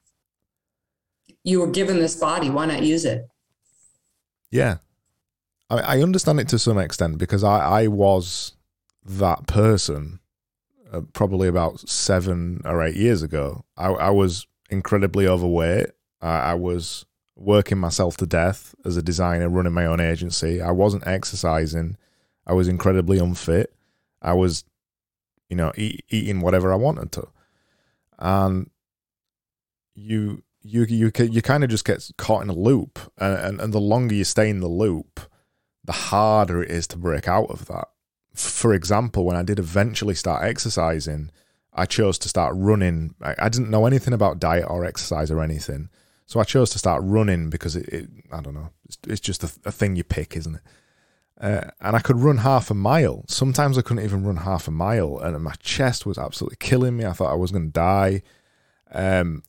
[1.44, 2.50] you were given this body.
[2.50, 3.28] Why not use it?
[4.50, 4.78] Yeah,
[5.70, 8.54] I, I understand it to some extent because I, I was
[9.04, 10.21] that person
[10.92, 13.64] uh, probably about seven or eight years ago.
[13.78, 15.88] I, I was incredibly overweight.
[16.22, 20.62] I, was working myself to death as a designer, running my own agency.
[20.62, 21.98] I wasn't exercising.
[22.46, 23.74] I was incredibly unfit.
[24.22, 24.64] I was,
[25.50, 27.28] you know, eat, eating whatever I wanted to,
[28.20, 28.70] and
[29.96, 33.74] you you you you kind of just get caught in a loop, and, and and
[33.74, 35.20] the longer you stay in the loop,
[35.84, 37.88] the harder it is to break out of that.
[38.34, 41.32] For example, when I did eventually start exercising,
[41.74, 43.16] I chose to start running.
[43.22, 45.90] I, I didn't know anything about diet or exercise or anything.
[46.26, 49.44] So I chose to start running because it, it I don't know, it's, it's just
[49.44, 50.62] a, a, thing you pick, isn't it?
[51.40, 53.26] Uh, and I could run half a mile.
[53.28, 57.06] Sometimes I couldn't even run half a mile, and my chest was absolutely killing me.
[57.06, 58.22] I thought I was going to die.
[58.94, 59.44] Um,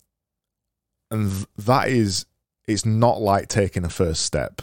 [1.10, 2.26] and th- that is,
[2.66, 4.62] it's not like taking a first step.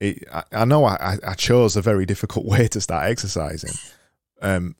[0.00, 3.72] It, I, I, know I, I chose a very difficult way to start exercising,
[4.42, 4.76] um,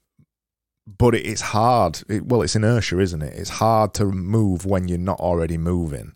[0.87, 2.02] but it, it's hard.
[2.09, 3.35] It, well, it's inertia, isn't it?
[3.35, 6.12] It's hard to move when you're not already moving.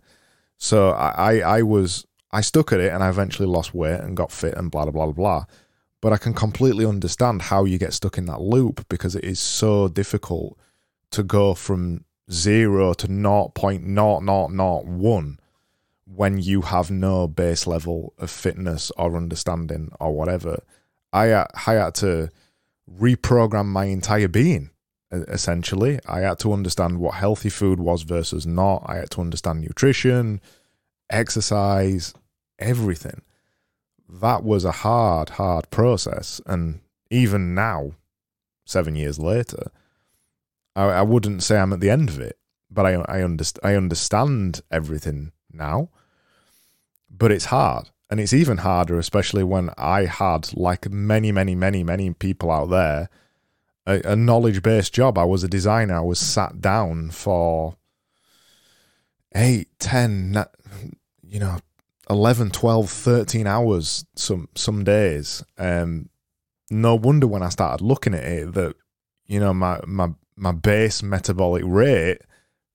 [0.59, 4.17] So I, I, I was I stuck at it and I eventually lost weight and
[4.17, 5.45] got fit and blah blah blah blah.
[6.03, 9.41] But I can completely understand how you get stuck in that loop because it is
[9.41, 10.57] so difficult
[11.11, 15.39] to go from zero to 0.0001
[16.15, 20.63] when you have no base level of fitness or understanding or whatever.
[21.13, 22.31] I, uh, I had to
[22.99, 24.71] reprogram my entire being
[25.13, 25.99] essentially.
[26.07, 28.85] I had to understand what healthy food was versus not.
[28.87, 30.41] I had to understand nutrition,
[31.11, 32.15] exercise,
[32.59, 33.23] everything.
[34.09, 36.41] That was a hard, hard process.
[36.47, 37.93] And even now,
[38.67, 39.71] seven years later,
[40.77, 42.39] I, I wouldn't say I'm at the end of it,
[42.71, 45.91] but I, I, underst- I understand everything now.
[47.11, 47.91] But it's hard.
[48.09, 52.71] And it's even harder, especially when I had, like many, many, many, many people out
[52.71, 53.09] there,
[53.87, 55.17] a, a knowledge based job.
[55.17, 55.97] I was a designer.
[55.97, 57.77] I was sat down for
[59.35, 60.45] eight, ten,
[61.23, 61.59] you know,
[62.09, 65.45] 11, 12, 13 hours some some days.
[65.57, 66.09] Um,
[66.71, 68.75] no wonder when I started looking at it that,
[69.27, 72.19] you know, my, my, my base metabolic rate,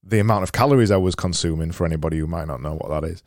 [0.04, 3.10] the amount of calories I was consuming, for anybody who might not know what that
[3.10, 3.24] is,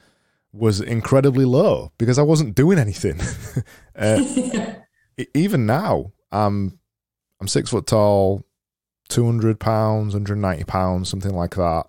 [0.53, 3.21] was incredibly low because I wasn't doing anything.
[3.97, 4.23] uh,
[5.35, 6.79] even now, I'm
[7.41, 8.47] I'm six foot tall,
[9.09, 11.87] two hundred pounds, hundred ninety pounds, something like that.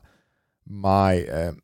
[0.67, 1.61] My um,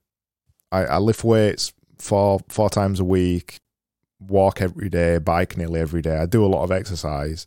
[0.72, 3.60] I, I lift weights four four times a week,
[4.20, 6.18] walk every day, bike nearly every day.
[6.18, 7.46] I do a lot of exercise.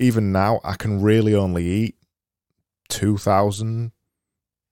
[0.00, 1.98] Even now, I can really only eat
[2.88, 3.92] 2,000,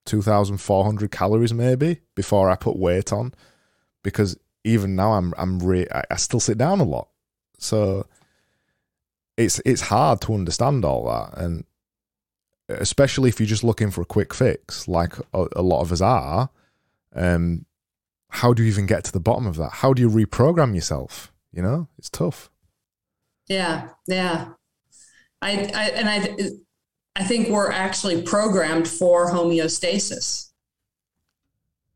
[0.04, 3.32] 2,400 calories maybe before I put weight on,
[4.06, 7.08] because even now I'm I'm re- I still sit down a lot,
[7.58, 8.06] so
[9.36, 11.64] it's it's hard to understand all that, and
[12.68, 16.00] especially if you're just looking for a quick fix, like a, a lot of us
[16.00, 16.50] are.
[17.16, 17.66] Um,
[18.28, 19.70] how do you even get to the bottom of that?
[19.72, 21.32] How do you reprogram yourself?
[21.52, 22.48] You know, it's tough.
[23.48, 24.50] Yeah, yeah.
[25.42, 26.28] I, I and I
[27.16, 30.52] I think we're actually programmed for homeostasis.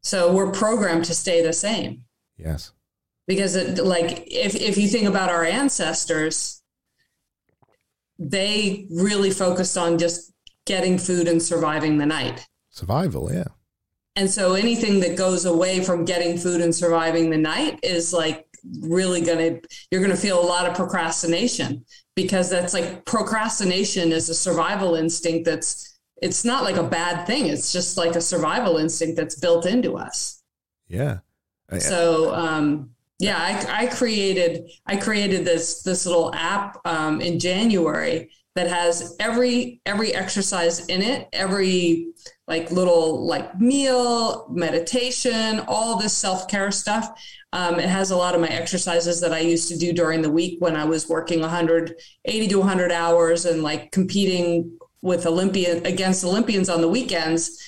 [0.02, 2.04] So we're programmed to stay the same.
[2.36, 2.72] Yes.
[3.26, 6.62] Because it, like if if you think about our ancestors,
[8.18, 10.32] they really focused on just
[10.66, 12.46] getting food and surviving the night.
[12.70, 13.48] Survival, yeah.
[14.16, 18.46] And so anything that goes away from getting food and surviving the night is like
[18.80, 21.84] really going to, you're going to feel a lot of procrastination
[22.14, 25.89] because that's like procrastination is a survival instinct that's,
[26.20, 27.46] it's not like a bad thing.
[27.46, 30.42] It's just like a survival instinct that's built into us.
[30.88, 31.18] Yeah.
[31.78, 38.30] So, um, yeah, I, I created I created this this little app um, in January
[38.56, 42.08] that has every every exercise in it, every
[42.48, 47.10] like little like meal, meditation, all this self care stuff.
[47.52, 50.30] Um, it has a lot of my exercises that I used to do during the
[50.30, 56.24] week when I was working 180 to 100 hours and like competing with Olympian against
[56.24, 57.58] Olympians on the weekends.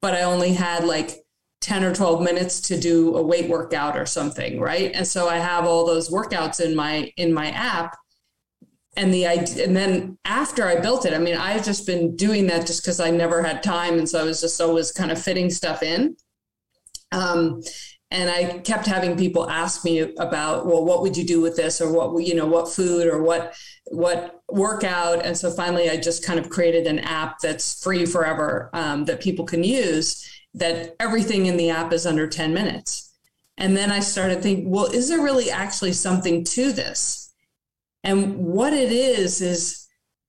[0.00, 1.24] But I only had like
[1.60, 4.92] 10 or 12 minutes to do a weight workout or something, right?
[4.94, 7.96] And so I have all those workouts in my in my app
[8.96, 12.46] and the idea, and then after I built it, I mean, I've just been doing
[12.48, 15.22] that just because I never had time, and so I was just always kind of
[15.22, 16.16] fitting stuff in.
[17.12, 17.62] Um,
[18.10, 21.80] and I kept having people ask me about, well, what would you do with this,
[21.80, 23.54] or what you know, what food, or what
[23.86, 28.70] what workout, and so finally, I just kind of created an app that's free forever
[28.72, 30.26] um, that people can use.
[30.54, 33.14] That everything in the app is under ten minutes,
[33.56, 37.32] and then I started thinking, well, is there really actually something to this?
[38.02, 39.86] And what it is, is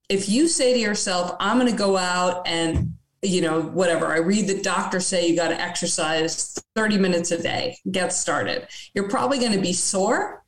[0.10, 4.18] if you say to yourself, I'm going to go out and, you know, whatever, I
[4.18, 9.10] read the doctor say you got to exercise 30 minutes a day, get started, you're
[9.10, 10.44] probably going to be sore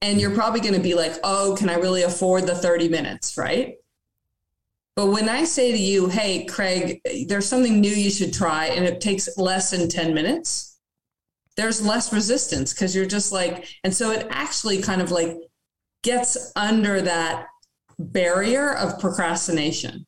[0.00, 3.36] and you're probably going to be like, oh, can I really afford the 30 minutes?
[3.36, 3.76] Right.
[4.96, 8.84] But when I say to you, hey, Craig, there's something new you should try, and
[8.84, 10.78] it takes less than 10 minutes,
[11.56, 15.36] there's less resistance because you're just like, and so it actually kind of like
[16.02, 17.46] gets under that
[17.98, 20.06] barrier of procrastination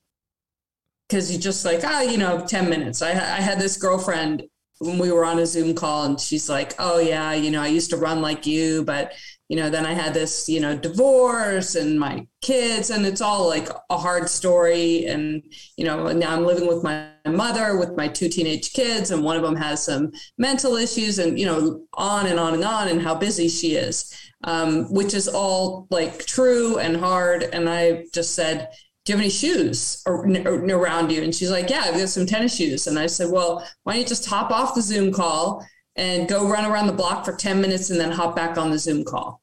[1.08, 4.44] because you just like oh you know 10 minutes I, I had this girlfriend
[4.78, 7.68] when we were on a Zoom call and she's like, "Oh yeah, you know, I
[7.68, 9.12] used to run like you, but
[9.48, 13.46] you know, then I had this, you know, divorce and my kids and it's all
[13.48, 15.42] like a hard story and
[15.76, 19.36] you know, now I'm living with my mother with my two teenage kids and one
[19.36, 23.00] of them has some mental issues and you know, on and on and on and
[23.02, 24.12] how busy she is."
[24.44, 28.68] Um, which is all like true and hard and I just said,
[29.06, 31.22] do you have any shoes around you?
[31.22, 32.88] And she's like, yeah, I've got some tennis shoes.
[32.88, 36.48] And I said, well, why don't you just hop off the Zoom call and go
[36.48, 39.40] run around the block for 10 minutes and then hop back on the Zoom call?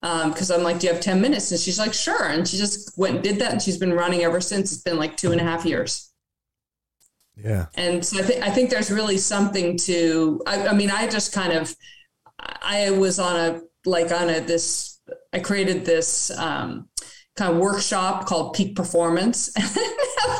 [0.00, 1.52] Because um, I'm like, do you have 10 minutes?
[1.52, 2.24] And she's like, sure.
[2.24, 3.52] And she just went and did that.
[3.52, 4.72] And she's been running ever since.
[4.72, 6.10] It's been like two and a half years.
[7.36, 7.66] Yeah.
[7.76, 11.32] And so I think, I think there's really something to, I, I mean, I just
[11.32, 11.72] kind of,
[12.40, 15.00] I was on a, like on a, this,
[15.32, 16.88] I created this, um,
[17.40, 19.50] kind of workshop called Peak Performance.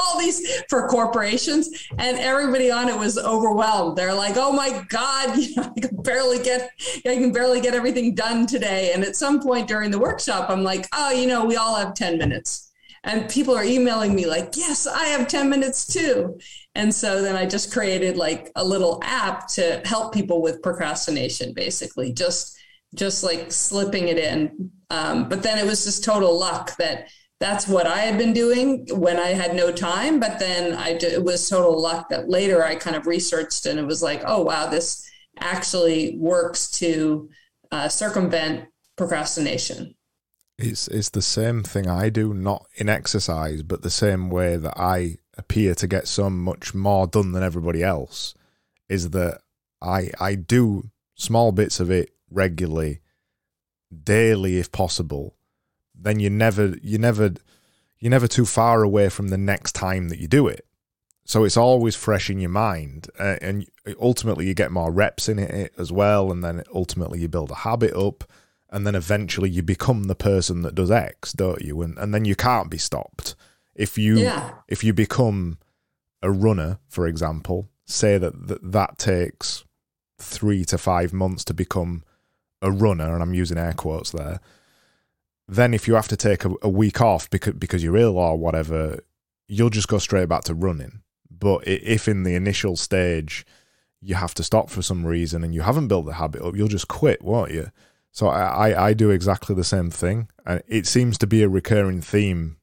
[0.00, 3.96] all these for corporations, and everybody on it was overwhelmed.
[3.96, 6.70] They're like, "Oh my God, you know, I can barely get,
[7.06, 10.62] I can barely get everything done today." And at some point during the workshop, I'm
[10.62, 12.70] like, "Oh, you know, we all have ten minutes."
[13.02, 16.38] And people are emailing me like, "Yes, I have ten minutes too."
[16.74, 21.54] And so then I just created like a little app to help people with procrastination,
[21.54, 22.58] basically, just
[22.94, 27.66] just like slipping it in um, but then it was just total luck that that's
[27.66, 30.20] what I had been doing when I had no time.
[30.20, 33.86] But then I it was total luck that later I kind of researched and it
[33.86, 37.30] was like, oh wow, this actually works to
[37.72, 39.94] uh, circumvent procrastination.
[40.58, 44.74] It's it's the same thing I do, not in exercise, but the same way that
[44.76, 48.34] I appear to get so much more done than everybody else
[48.90, 49.40] is that
[49.80, 53.00] I I do small bits of it regularly
[53.90, 55.36] daily if possible,
[55.94, 57.32] then you're never you're never
[57.98, 60.66] you're never too far away from the next time that you do it.
[61.24, 63.66] So it's always fresh in your mind, uh, and
[64.00, 67.56] ultimately you get more reps in it as well, and then ultimately you build a
[67.56, 68.24] habit up,
[68.70, 71.82] and then eventually you become the person that does X, don't you?
[71.82, 73.36] And and then you can't be stopped
[73.74, 74.52] if you yeah.
[74.66, 75.58] if you become
[76.22, 77.68] a runner, for example.
[77.84, 79.64] Say that that, that takes
[80.18, 82.04] three to five months to become
[82.62, 84.40] a runner, and I'm using air quotes there,
[85.48, 88.38] then if you have to take a, a week off because because you're ill or
[88.38, 89.00] whatever,
[89.48, 91.02] you'll just go straight back to running.
[91.30, 93.46] But if in the initial stage
[94.00, 96.68] you have to stop for some reason and you haven't built the habit up, you'll
[96.68, 97.70] just quit, won't you?
[98.12, 100.28] So I, I, I do exactly the same thing.
[100.46, 102.56] And it seems to be a recurring theme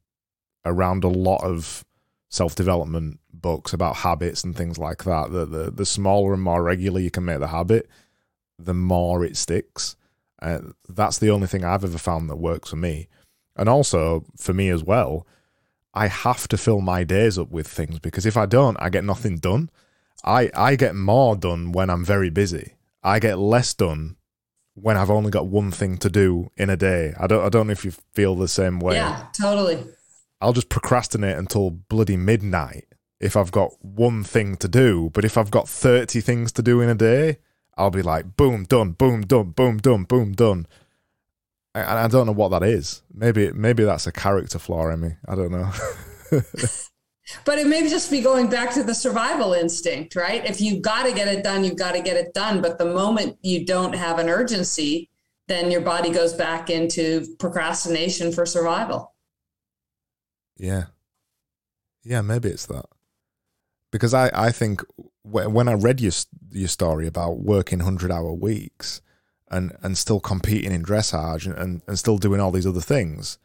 [0.65, 1.85] around a lot of
[2.29, 5.31] self development books about habits and things like that.
[5.31, 7.87] The, the the smaller and more regular you can make the habit,
[8.59, 9.95] the more it sticks.
[10.41, 13.07] Uh, that's the only thing I've ever found that works for me.
[13.55, 15.25] And also for me as well,
[15.93, 19.03] I have to fill my days up with things because if I don't, I get
[19.03, 19.69] nothing done.
[20.23, 22.73] I, I get more done when I'm very busy.
[23.03, 24.17] I get less done
[24.75, 27.13] when I've only got one thing to do in a day.
[27.19, 28.95] I don't I don't know if you feel the same way.
[28.95, 29.83] Yeah, totally.
[30.39, 32.85] I'll just procrastinate until bloody midnight
[33.19, 35.09] if I've got one thing to do.
[35.13, 37.39] But if I've got 30 things to do in a day,
[37.77, 40.67] I'll be like, boom, done, boom, done, boom, done, boom, done.
[41.75, 43.03] And I don't know what that is.
[43.13, 45.11] Maybe maybe that's a character flaw in me.
[45.27, 45.71] I don't know.
[47.45, 50.43] but it may just be going back to the survival instinct, right?
[50.43, 52.61] If you've got to get it done, you've got to get it done.
[52.61, 55.09] But the moment you don't have an urgency,
[55.47, 59.13] then your body goes back into procrastination for survival.
[60.57, 60.85] Yeah.
[62.03, 62.85] Yeah, maybe it's that.
[63.91, 64.81] Because I, I think
[65.23, 66.11] when I read your
[66.57, 69.01] your story about working hundred hour weeks
[69.49, 73.37] and and still competing in dressage and, and, and still doing all these other things,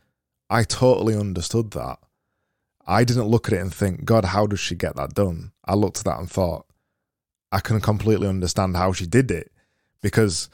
[0.50, 1.98] I totally understood that.
[2.86, 5.52] I didn't look at it and think, God, how does she get that done?
[5.64, 6.66] I looked at that and thought,
[7.52, 9.52] I can completely understand how she did it
[10.00, 10.48] because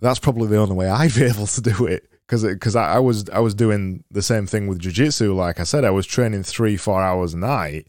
[0.00, 2.10] that's probably the only way I'd be able to do it.
[2.26, 5.34] Because because I, I was I was doing the same thing with jujitsu.
[5.36, 7.86] Like I said, I was training three four hours a night,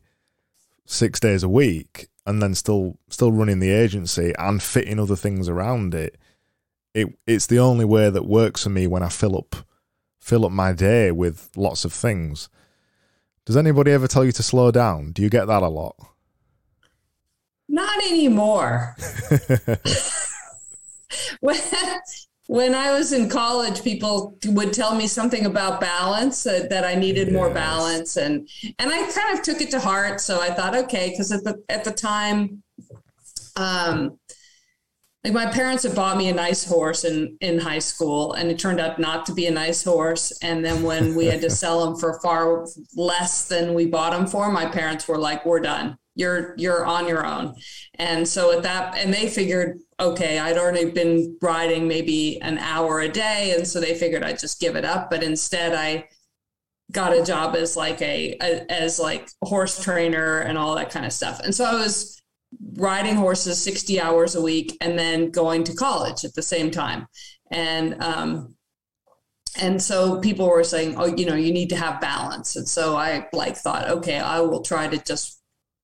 [0.86, 5.48] six days a week, and then still still running the agency and fitting other things
[5.50, 6.18] around it.
[6.94, 9.56] It it's the only way that works for me when I fill up
[10.20, 12.50] fill up my day with lots of things.
[13.46, 15.14] Does anybody ever tell you to slow down?
[15.14, 15.96] Do you get that a lot?
[17.70, 18.96] Not anymore.
[21.40, 21.58] when,
[22.48, 26.96] when I was in college, people would tell me something about balance uh, that I
[26.96, 27.34] needed yes.
[27.34, 28.48] more balance, and
[28.80, 30.22] and I kind of took it to heart.
[30.22, 32.64] So I thought, okay, because at the at the time,
[33.58, 34.18] um,
[35.26, 38.58] like my parents had bought me a nice horse in in high school, and it
[38.58, 40.32] turned out not to be a nice horse.
[40.42, 44.26] And then when we had to sell them for far less than we bought them
[44.26, 45.98] for, my parents were like, "We're done.
[46.16, 47.54] you're you're on your own
[47.96, 53.00] and so at that and they figured okay i'd already been riding maybe an hour
[53.00, 55.10] a day and so they figured i'd just give it up.
[55.10, 56.08] But instead i
[56.92, 60.90] got a job as like a, a as like a horse trainer and all that
[60.90, 61.40] kind of stuff.
[61.42, 62.22] And so i was
[62.76, 67.08] riding horses 60 hours a week and then going to college at the same time.
[67.52, 68.56] And um
[69.60, 72.56] and so people were saying oh you know you need to have balance.
[72.56, 75.42] And so i like thought okay i will try to just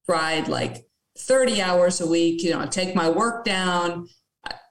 [0.07, 0.85] ride like
[1.27, 4.07] 30 hours a week you know take my work down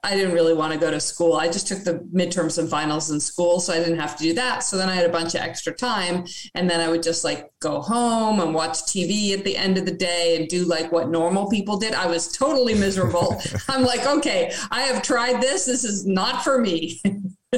[0.05, 1.35] I didn't really want to go to school.
[1.35, 4.33] I just took the midterms and finals in school, so I didn't have to do
[4.33, 4.59] that.
[4.59, 6.25] So then I had a bunch of extra time,
[6.55, 9.85] and then I would just like go home and watch TV at the end of
[9.85, 11.93] the day and do like what normal people did.
[11.93, 13.41] I was totally miserable.
[13.69, 15.65] I'm like, okay, I have tried this.
[15.65, 17.01] This is not for me.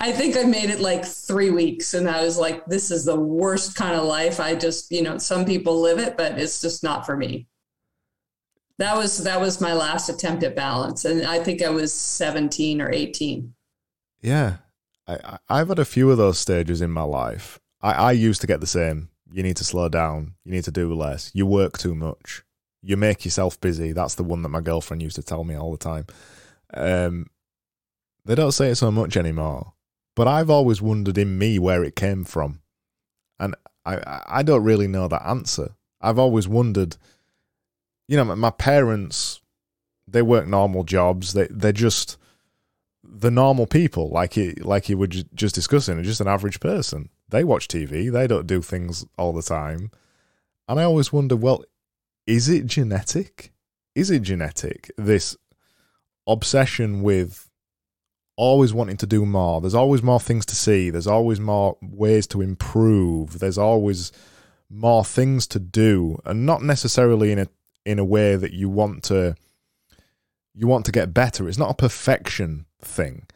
[0.00, 3.18] I think I made it like three weeks, and I was like, this is the
[3.18, 4.40] worst kind of life.
[4.40, 7.46] I just, you know, some people live it, but it's just not for me
[8.78, 12.80] that was that was my last attempt at balance and i think i was 17
[12.80, 13.54] or 18
[14.20, 14.56] yeah.
[15.06, 17.60] I, i've had a few of those stages in my life.
[17.80, 19.10] I, I used to get the same.
[19.32, 20.34] You need to slow down.
[20.44, 21.30] You need to do less.
[21.32, 22.42] You work too much.
[22.82, 23.92] You make yourself busy.
[23.92, 26.06] That's the one that my girlfriend used to tell me all the time.
[26.74, 27.26] Um,
[28.24, 29.74] they don't say it so much anymore
[30.18, 32.60] but i've always wondered in me where it came from.
[33.38, 33.54] And
[33.86, 35.76] i i don't really know that answer.
[36.00, 36.96] I've always wondered
[38.08, 39.40] you know, my parents,
[40.08, 41.34] they work normal jobs.
[41.34, 42.16] They they're just
[43.04, 47.10] the normal people, like it, like you were just discussing, just an average person.
[47.28, 48.10] They watch TV.
[48.10, 49.90] They don't do things all the time,
[50.66, 51.62] and I always wonder, well,
[52.26, 53.52] is it genetic?
[53.94, 54.90] Is it genetic?
[54.96, 55.36] This
[56.26, 57.48] obsession with
[58.36, 59.60] always wanting to do more.
[59.60, 60.90] There's always more things to see.
[60.90, 63.40] There's always more ways to improve.
[63.40, 64.12] There's always
[64.70, 67.48] more things to do, and not necessarily in a
[67.88, 69.34] in a way that you want to
[70.54, 71.48] you want to get better.
[71.48, 73.26] It's not a perfection thing.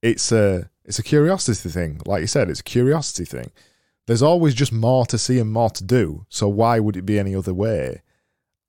[0.00, 2.00] It's a it's a curiosity thing.
[2.06, 3.50] Like you said, it's a curiosity thing.
[4.06, 6.24] There's always just more to see and more to do.
[6.28, 8.02] So why would it be any other way?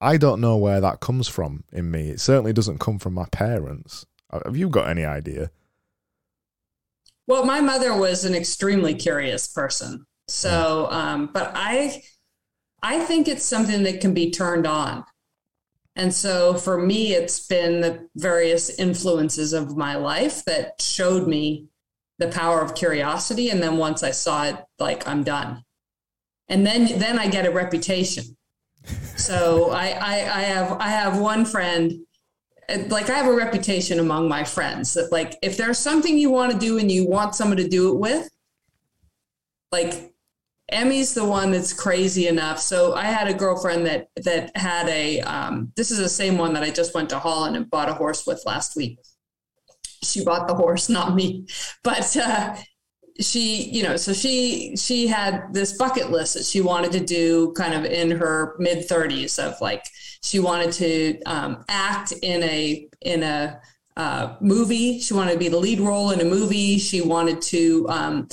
[0.02, 2.10] I don't know where that comes from in me.
[2.10, 4.08] It certainly doesn't come from my parents.
[4.32, 5.52] Have you got any idea?
[7.28, 10.08] Well, my mother was an extremely curious person.
[10.28, 12.02] So, um, but I,
[12.82, 15.04] I think it's something that can be turned on.
[15.98, 21.70] And so for me, it's been the various influences of my life that showed me
[22.20, 23.50] the power of curiosity.
[23.50, 25.64] And then once I saw it, like I'm done.
[26.48, 28.38] And then then I get a reputation.
[29.18, 32.06] So I, I, I have I have one friend
[32.90, 36.52] like I have a reputation among my friends that like if there's something you want
[36.52, 38.30] to do and you want someone to do it with,
[39.72, 40.14] like
[40.70, 42.60] Emmy's the one that's crazy enough.
[42.60, 45.22] So I had a girlfriend that that had a.
[45.22, 47.94] Um, this is the same one that I just went to Holland and bought a
[47.94, 49.00] horse with last week.
[50.04, 51.48] She bought the horse, not me,
[51.84, 52.56] but uh,
[53.20, 57.54] she, you know, so she she had this bucket list that she wanted to do,
[57.54, 59.86] kind of in her mid thirties, of like
[60.22, 63.62] she wanted to um, act in a in a
[63.96, 65.00] uh, movie.
[65.00, 66.78] She wanted to be the lead role in a movie.
[66.78, 68.28] She wanted to um,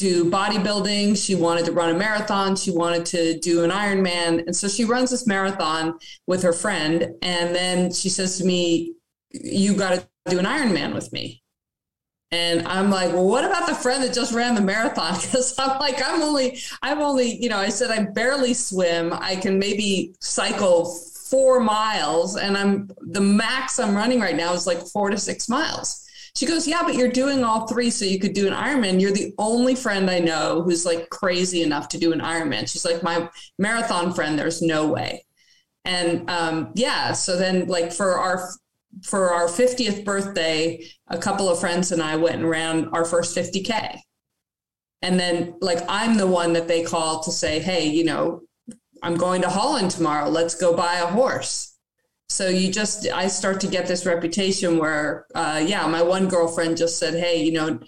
[0.00, 1.22] do bodybuilding.
[1.22, 2.56] She wanted to run a marathon.
[2.56, 4.46] She wanted to do an Ironman.
[4.46, 7.14] And so she runs this marathon with her friend.
[7.22, 8.94] And then she says to me,
[9.30, 11.42] You got to do an Ironman with me.
[12.32, 15.14] And I'm like, well, what about the friend that just ran the marathon?
[15.20, 19.12] Because I'm like, I'm only, I'm only, you know, I said I barely swim.
[19.12, 20.94] I can maybe cycle
[21.30, 25.48] four miles, and I'm the max I'm running right now is like four to six
[25.48, 25.99] miles.
[26.36, 29.00] She goes, Yeah, but you're doing all three, so you could do an Ironman.
[29.00, 32.70] You're the only friend I know who's like crazy enough to do an Ironman.
[32.70, 33.28] She's like, My
[33.58, 35.24] marathon friend, there's no way.
[35.84, 38.50] And um, yeah, so then like for our
[39.04, 43.36] for our 50th birthday, a couple of friends and I went and ran our first
[43.36, 43.98] 50K.
[45.02, 48.42] And then like I'm the one that they call to say, hey, you know,
[49.02, 50.28] I'm going to Holland tomorrow.
[50.28, 51.69] Let's go buy a horse
[52.30, 56.76] so you just i start to get this reputation where uh, yeah my one girlfriend
[56.76, 57.78] just said hey you know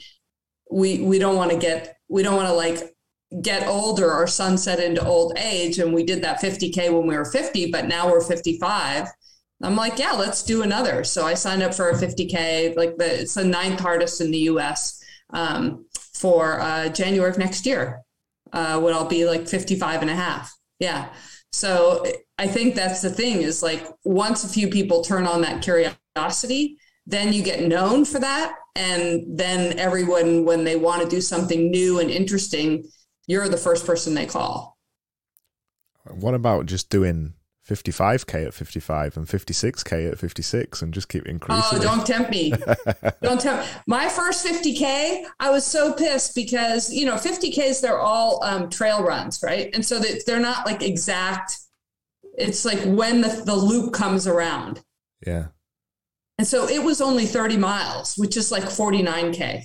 [0.70, 2.92] we we don't want to get we don't want to like
[3.40, 4.12] get older.
[4.12, 7.86] Or sunset into old age and we did that 50k when we were 50 but
[7.86, 9.06] now we're 55
[9.62, 11.04] i'm like yeah let's do another.
[11.04, 14.40] So i signed up for a 50k like the it's the ninth hardest in the
[14.40, 18.02] us um, for uh, january of next year
[18.52, 20.52] uh, when i'll be like 55 and a half.
[20.78, 21.08] Yeah.
[21.52, 22.04] So
[22.42, 26.76] I think that's the thing is like once a few people turn on that curiosity,
[27.06, 28.56] then you get known for that.
[28.74, 32.90] And then everyone, when they want to do something new and interesting,
[33.28, 34.76] you're the first person they call.
[36.10, 37.34] What about just doing
[37.70, 41.78] 55k at 55 and 56k at 56 and just keep increasing.
[41.78, 42.52] Oh, don't tempt me.
[43.22, 43.68] don't tempt.
[43.86, 49.04] My first 50k, I was so pissed because, you know, 50ks they're all um, trail
[49.04, 49.70] runs, right?
[49.74, 51.56] And so they, they're not like exact
[52.36, 54.82] it's like when the, the loop comes around.
[55.26, 55.48] Yeah.
[56.38, 59.62] And so it was only 30 miles, which is like 49k.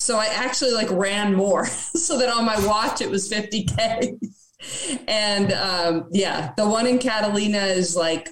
[0.00, 4.18] So I actually like ran more so that on my watch it was 50k.
[5.08, 8.28] and um, yeah, the one in Catalina is like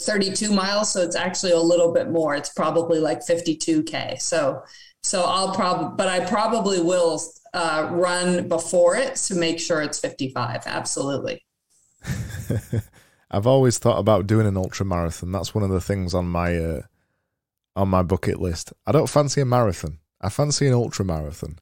[0.00, 2.34] 32 miles, so it's actually a little bit more.
[2.34, 4.20] It's probably like 52k.
[4.20, 4.62] So
[5.04, 7.20] so I'll probably, but I probably will
[7.52, 10.62] uh, run before it to make sure it's 55.
[10.66, 11.43] Absolutely.
[13.30, 15.32] I've always thought about doing an ultra marathon.
[15.32, 16.82] That's one of the things on my uh,
[17.74, 18.72] on my bucket list.
[18.86, 19.98] I don't fancy a marathon.
[20.20, 21.58] I fancy an ultra marathon.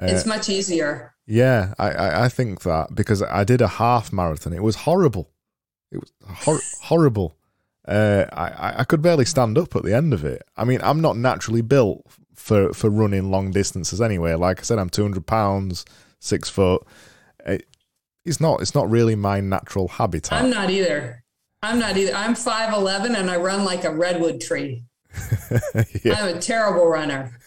[0.00, 1.14] Uh, it's much easier.
[1.26, 4.52] Yeah, I, I, I think that because I did a half marathon.
[4.52, 5.30] It was horrible.
[5.90, 7.36] It was hor- horrible.
[7.86, 10.42] Uh, I I could barely stand up at the end of it.
[10.56, 14.34] I mean, I'm not naturally built for for running long distances anyway.
[14.34, 15.84] Like I said, I'm 200 pounds,
[16.18, 16.86] six foot.
[18.24, 20.42] It, it's not it's not really my natural habitat.
[20.42, 21.22] I'm not either.
[21.62, 22.14] I'm not either.
[22.14, 24.84] I'm 5'11 and I run like a redwood tree.
[26.02, 26.14] yeah.
[26.14, 27.38] I'm a terrible runner.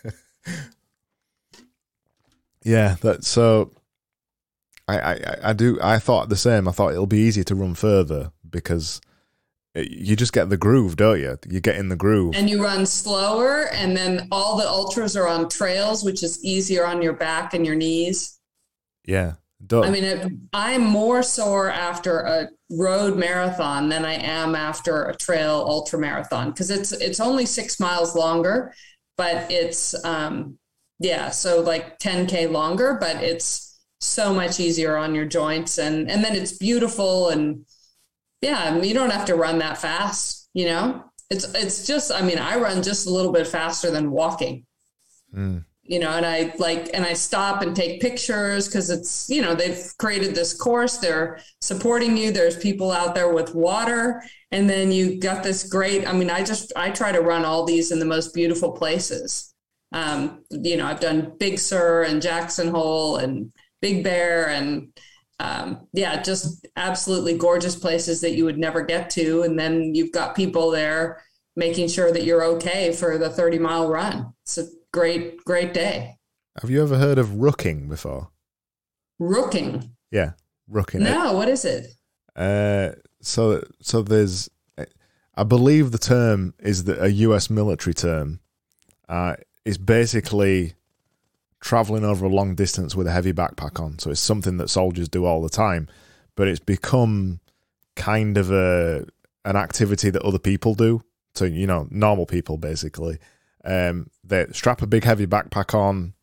[2.64, 3.72] yeah, that so
[4.88, 6.68] I, I I do I thought the same.
[6.68, 9.02] I thought it'll be easier to run further because
[9.76, 11.38] eh, you just get the groove, don't you?
[11.48, 12.36] You get in the groove.
[12.36, 16.86] And you run slower and then all the ultras are on trails, which is easier
[16.86, 18.40] on your back and your knees.
[19.06, 19.34] Yeah.
[19.66, 19.82] Duh.
[19.82, 25.16] I mean, it, I'm more sore after a road marathon than I am after a
[25.16, 28.74] trail ultra marathon because it's it's only six miles longer,
[29.18, 30.60] but it's um
[31.00, 36.24] yeah, so like 10k longer, but it's so much easier on your joints and and
[36.24, 37.66] then it's beautiful and
[38.42, 41.04] yeah, you don't have to run that fast, you know.
[41.32, 44.66] It's it's just I mean, I run just a little bit faster than walking.
[45.36, 49.42] Mm you know, and I like, and I stop and take pictures because it's, you
[49.42, 52.32] know, they've created this course, they're supporting you.
[52.32, 54.22] There's people out there with water.
[54.52, 57.66] And then you got this great, I mean, I just, I try to run all
[57.66, 59.54] these in the most beautiful places.
[59.94, 64.90] Um, you know, I've done Big Sur and Jackson Hole and Big Bear and,
[65.40, 69.44] um, yeah, just absolutely gorgeous places that you would never get to.
[69.44, 71.24] And then you've got people there
[71.56, 74.34] making sure that you're okay for the 30 mile run.
[74.46, 76.18] So great, great day.
[76.62, 78.30] Have you ever heard of rucking before?
[79.22, 79.92] Rucking.
[80.12, 80.32] Yeah,
[80.72, 81.02] rucking.
[81.02, 81.88] No, what is it?
[82.36, 84.50] Uh, so so there's,
[85.36, 87.50] I believe the term is the, a U.S.
[87.50, 88.40] military term.
[89.08, 89.36] Uh,
[89.66, 90.74] it's basically
[91.60, 94.00] traveling over a long distance with a heavy backpack on.
[94.00, 95.88] So it's something that soldiers do all the time,
[96.36, 97.40] but it's become
[97.96, 99.06] kind of a
[99.46, 101.02] an activity that other people do.
[101.36, 103.18] So you know, normal people basically.
[103.64, 106.14] Um, they strap a big heavy backpack on,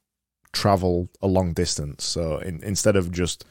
[0.52, 2.04] travel a long distance.
[2.04, 3.44] So in, instead of just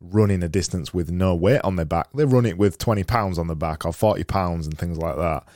[0.00, 3.38] running a distance with no weight on their back, they run it with twenty pounds
[3.38, 5.46] on the back or forty pounds and things like that.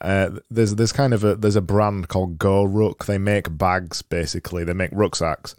[0.00, 3.06] Uh, there's there's kind of a there's a brand called Go GoRuck.
[3.06, 4.64] They make bags basically.
[4.64, 5.54] They make rucksacks,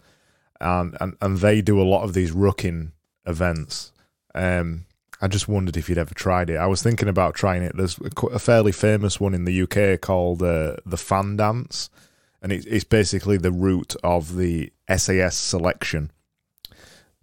[0.60, 2.92] and and, and they do a lot of these rucking
[3.26, 3.92] events.
[4.34, 4.85] Um,
[5.20, 6.56] I just wondered if you'd ever tried it.
[6.56, 7.76] I was thinking about trying it.
[7.76, 7.98] There's
[8.30, 11.88] a fairly famous one in the UK called uh, the Fan Dance,
[12.42, 16.10] and it's basically the route of the SAS selection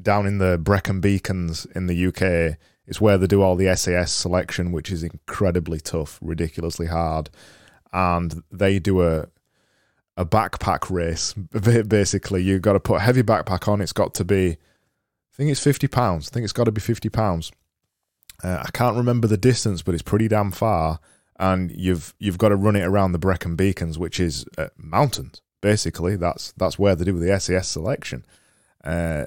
[0.01, 2.57] down in the Brecon Beacons in the UK.
[2.85, 7.29] It's where they do all the SAS selection, which is incredibly tough, ridiculously hard,
[7.91, 9.27] and they do a
[10.17, 11.33] a backpack race.
[11.87, 13.81] Basically, you've got to put a heavy backpack on.
[13.81, 16.27] It's got to be, I think it's fifty pounds.
[16.27, 17.51] I think it's got to be fifty pounds
[18.43, 20.99] uh, I can't remember the distance, but it's pretty damn far.
[21.39, 25.41] And you've you've got to run it around the Brecon Beacons, which is uh, mountains.
[25.61, 28.25] Basically, that's that's where they do the SAS selection.
[28.83, 29.25] Uh,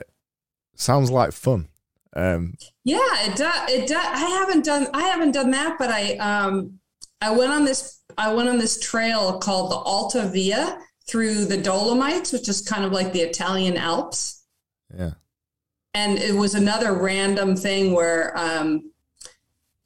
[0.74, 1.68] sounds like fun.
[2.14, 2.54] Um,
[2.84, 3.70] yeah, it does.
[3.70, 4.06] It does.
[4.06, 4.88] I haven't done.
[4.94, 6.78] I haven't done that, but I um,
[7.20, 8.00] I went on this.
[8.16, 12.84] I went on this trail called the Alta Via through the Dolomites, which is kind
[12.84, 14.44] of like the Italian Alps.
[14.96, 15.12] Yeah.
[15.94, 18.90] And it was another random thing where um,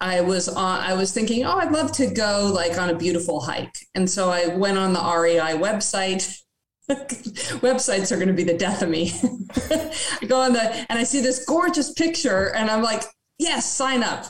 [0.01, 3.41] I was on, I was thinking, oh, I'd love to go like on a beautiful
[3.41, 3.77] hike.
[3.95, 6.35] And so I went on the REI website.
[6.91, 9.13] Websites are going to be the death of me.
[9.71, 13.03] I go on the, and I see this gorgeous picture and I'm like,
[13.39, 14.27] yes, sign up.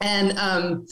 [0.00, 0.86] And um,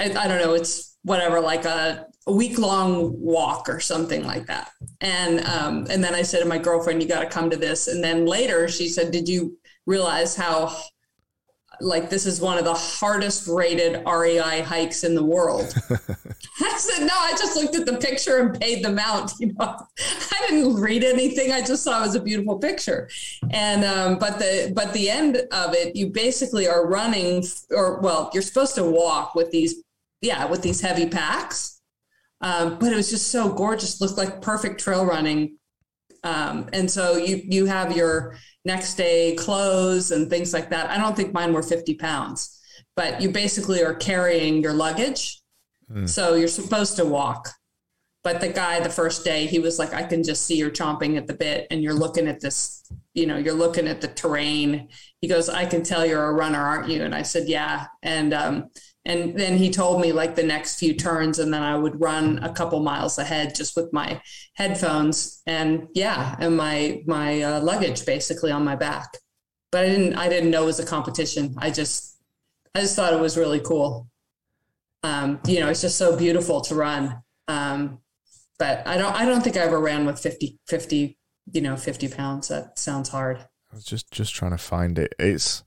[0.00, 4.46] I, I don't know, it's whatever, like a, a week long walk or something like
[4.46, 4.70] that.
[5.00, 7.88] And, um, and then I said to my girlfriend, you got to come to this.
[7.88, 10.76] And then later she said, did you realize how
[11.82, 15.74] like this is one of the hardest rated REI hikes in the world.
[15.90, 19.32] I said, no, I just looked at the picture and paid the mount.
[19.40, 19.54] You know,
[19.98, 21.52] I didn't read anything.
[21.52, 23.08] I just saw it was a beautiful picture.
[23.50, 28.30] And, um, but the, but the end of it, you basically are running or, well,
[28.32, 29.82] you're supposed to walk with these,
[30.20, 31.80] yeah, with these heavy packs.
[32.40, 35.58] Um, but it was just so gorgeous, looked like perfect trail running.
[36.24, 40.90] Um, and so you, you have your, next day clothes and things like that.
[40.90, 42.60] I don't think mine were 50 pounds,
[42.96, 45.40] but you basically are carrying your luggage.
[45.90, 46.08] Mm.
[46.08, 47.48] So you're supposed to walk.
[48.24, 51.16] But the guy, the first day, he was like, I can just see you're chomping
[51.16, 52.84] at the bit and you're looking at this,
[53.14, 54.88] you know, you're looking at the terrain.
[55.20, 57.02] He goes, I can tell you're a runner, aren't you?
[57.02, 57.86] And I said, Yeah.
[58.04, 58.70] And um,
[59.04, 62.38] and then he told me like the next few turns and then i would run
[62.42, 64.20] a couple miles ahead just with my
[64.54, 65.42] headphones.
[65.46, 69.18] And yeah and my my uh, luggage basically on my back.
[69.70, 71.54] But i didn't i didn't know it was a competition.
[71.58, 72.18] I just
[72.74, 74.08] i just thought it was really cool.
[75.02, 77.22] Um, you know it's just so beautiful to run.
[77.48, 77.98] Um,
[78.58, 81.18] but i don't i don't think i ever ran with 50 50
[81.52, 82.48] you know 50 pounds.
[82.48, 83.38] That sounds hard.
[83.38, 85.14] I was just just trying to find it.
[85.18, 85.64] It's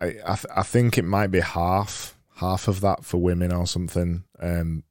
[0.00, 3.66] I, I, th- I think it might be half half of that for women or
[3.66, 4.24] something.
[4.40, 4.84] Um,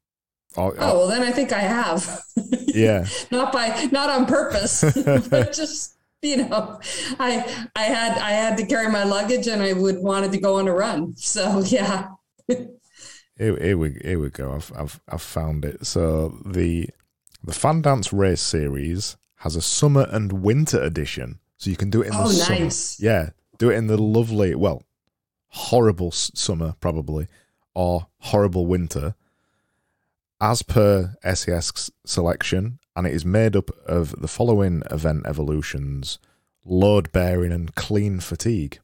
[0.55, 2.21] or, oh well, then I think I have.
[2.73, 4.81] Yeah, not by not on purpose,
[5.29, 6.79] but just you know,
[7.19, 10.55] I I had I had to carry my luggage and I would wanted to go
[10.57, 11.15] on a run.
[11.15, 12.07] So yeah.
[12.47, 12.67] here,
[13.37, 14.53] here we here we go.
[14.53, 15.85] I've I've I've found it.
[15.85, 16.89] So the
[17.43, 22.01] the Fan Dance Race series has a summer and winter edition, so you can do
[22.01, 22.69] it in the oh, summer.
[22.97, 23.29] Yeah,
[23.59, 24.81] do it in the lovely well
[25.53, 27.27] horrible summer, probably,
[27.75, 29.15] or horrible winter,
[30.41, 36.19] as per SAS selection, and it is made up of the following event evolutions
[36.65, 38.79] load bearing and clean fatigue.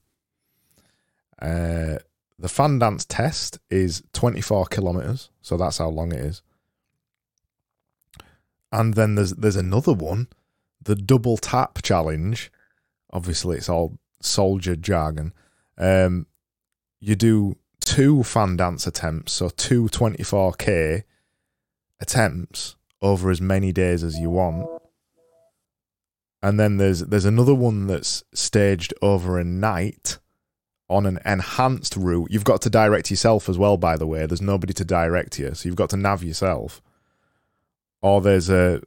[1.41, 1.97] Uh,
[2.37, 6.41] the fan dance test is 24 kilometers, so that's how long it is.
[8.71, 10.27] And then there's there's another one,
[10.81, 12.51] the double tap challenge.
[13.11, 15.33] Obviously, it's all soldier jargon.
[15.77, 16.27] Um,
[16.99, 21.03] you do two fan dance attempts, so two 24k
[21.99, 24.67] attempts over as many days as you want.
[26.41, 30.19] And then there's there's another one that's staged over a night
[30.87, 32.31] on an enhanced route.
[32.31, 34.25] You've got to direct yourself as well, by the way.
[34.25, 36.81] There's nobody to direct you, so you've got to nav yourself.
[38.01, 38.81] Or there's a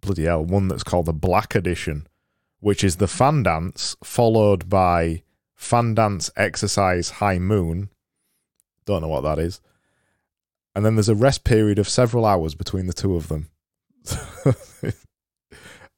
[0.00, 2.06] bloody hell, one that's called the Black Edition,
[2.60, 5.22] which is the fan dance followed by
[5.60, 7.90] Fan Dance Exercise High Moon.
[8.86, 9.60] Don't know what that is.
[10.74, 13.50] And then there's a rest period of several hours between the two of them.
[14.82, 14.94] it,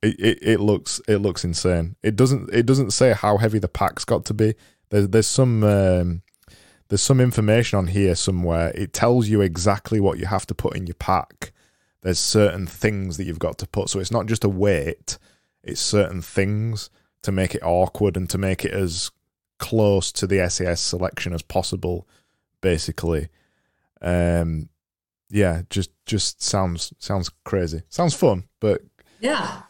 [0.03, 1.95] it, it looks it looks insane.
[2.03, 4.55] It doesn't it doesn't say how heavy the pack's got to be.
[4.91, 6.23] There's there's some um,
[6.89, 8.73] there's some information on here somewhere.
[8.75, 11.53] It tells you exactly what you have to put in your pack.
[12.03, 13.91] There's certain things that you've got to put.
[13.91, 15.19] So it's not just a weight,
[15.63, 16.91] it's certain things
[17.23, 19.13] to make it awkward and to make it as
[19.63, 22.09] close to the SAS selection as possible,
[22.61, 23.29] basically.
[24.03, 24.69] Um,
[25.31, 27.83] yeah, just just sounds sounds crazy.
[27.89, 28.83] Sounds fun, but
[29.21, 29.63] yeah,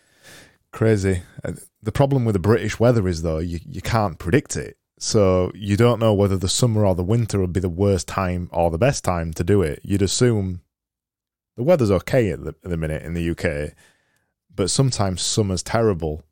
[0.73, 1.23] crazy.
[1.45, 5.53] Uh, the problem with the British weather is though you you can't predict it, so
[5.55, 8.71] you don't know whether the summer or the winter would be the worst time or
[8.71, 9.81] the best time to do it.
[9.85, 10.63] You'd assume
[11.57, 13.75] the weather's okay at the, at the minute in the UK,
[14.55, 16.25] but sometimes summer's terrible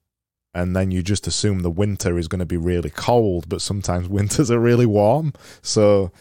[0.53, 4.09] and then you just assume the winter is going to be really cold, but sometimes
[4.09, 5.33] winters are really warm.
[5.63, 6.13] So,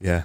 [0.00, 0.24] yeah,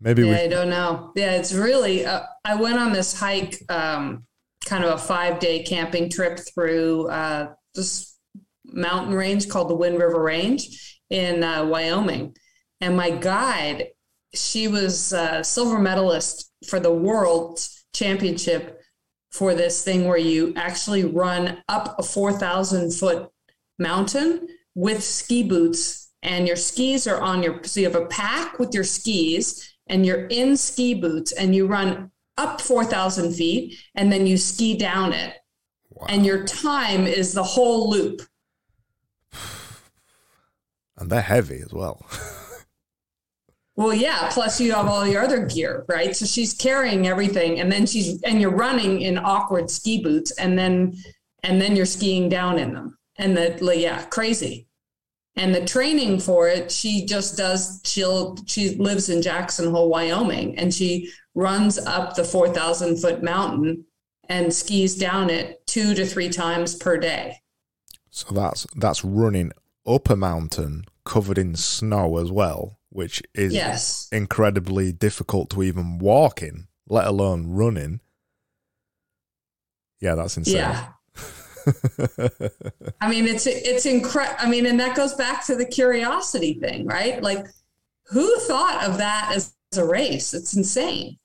[0.00, 0.36] maybe yeah, we.
[0.36, 1.12] I don't know.
[1.14, 2.04] Yeah, it's really.
[2.04, 4.24] Uh, I went on this hike, um,
[4.64, 8.16] kind of a five day camping trip through uh, this
[8.64, 12.34] mountain range called the Wind River Range in uh, Wyoming,
[12.80, 13.88] and my guide,
[14.32, 17.60] she was a silver medalist for the world
[17.92, 18.80] championship
[19.34, 23.28] for this thing where you actually run up a 4,000 foot
[23.80, 28.60] mountain with ski boots and your skis are on your so you have a pack
[28.60, 34.12] with your skis and you're in ski boots and you run up 4,000 feet and
[34.12, 35.34] then you ski down it.
[35.90, 36.06] Wow.
[36.08, 38.22] And your time is the whole loop.
[40.96, 42.06] And they're heavy as well.
[43.76, 44.30] Well, yeah.
[44.32, 46.14] Plus, you have all your other gear, right?
[46.14, 50.56] So she's carrying everything, and then she's and you're running in awkward ski boots, and
[50.58, 50.94] then
[51.42, 54.68] and then you're skiing down in them, and the like, yeah, crazy.
[55.36, 57.80] And the training for it, she just does.
[57.84, 63.24] She'll she lives in Jackson Hole, Wyoming, and she runs up the four thousand foot
[63.24, 63.84] mountain
[64.28, 67.40] and skis down it two to three times per day.
[68.10, 69.50] So that's that's running
[69.86, 74.08] up a mountain covered in snow as well, which is Yes.
[74.12, 78.00] incredibly difficult to even walk in, let alone running.
[80.00, 80.56] Yeah, that's insane.
[80.56, 80.88] Yeah.
[83.00, 84.36] I mean, it's it's incredible.
[84.38, 87.22] I mean, and that goes back to the curiosity thing, right?
[87.22, 87.46] Like,
[88.06, 90.34] who thought of that as a race?
[90.34, 91.18] It's insane.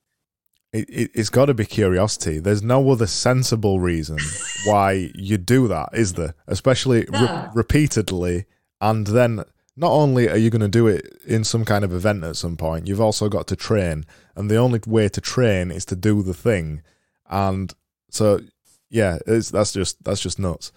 [0.73, 2.39] it, it, it's got to be curiosity.
[2.39, 4.17] There's no other sensible reason
[4.65, 6.33] why you do that, is there?
[6.47, 8.45] Especially re- repeatedly,
[8.79, 9.43] and then
[9.79, 12.57] not only are you going to do it in some kind of event at some
[12.57, 14.05] point, you've also got to train,
[14.35, 16.81] and the only way to train is to do the thing,
[17.29, 17.73] and
[18.11, 18.41] so
[18.89, 20.71] yeah, it's, that's just that's just nuts.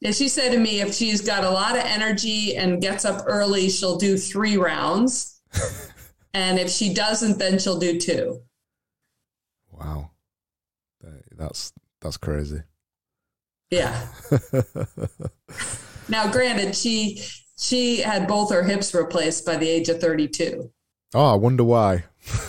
[0.00, 3.24] Yeah, she said to me, if she's got a lot of energy and gets up
[3.26, 5.40] early, she'll do three rounds,
[6.34, 8.40] and if she doesn't, then she'll do two.
[9.72, 10.12] Wow,
[11.36, 12.62] that's that's crazy.
[13.70, 14.06] Yeah.
[16.08, 17.22] Now, granted, she
[17.58, 20.70] she had both her hips replaced by the age of thirty-two.
[21.14, 22.04] oh, I wonder why.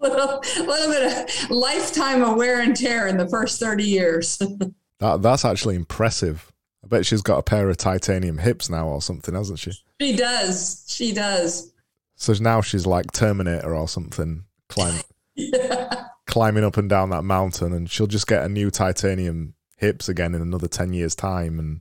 [0.00, 4.40] little, little bit of lifetime of wear and tear in the first 30 years.
[5.00, 6.52] That that's actually impressive.
[6.84, 9.72] I bet she's got a pair of titanium hips now or something, hasn't she?
[10.00, 10.84] she does.
[10.86, 11.72] She does.
[12.14, 15.00] So now she's like Terminator or something, climb,
[16.26, 20.32] climbing up and down that mountain, and she'll just get a new titanium hips again
[20.32, 21.80] in another ten years' time, and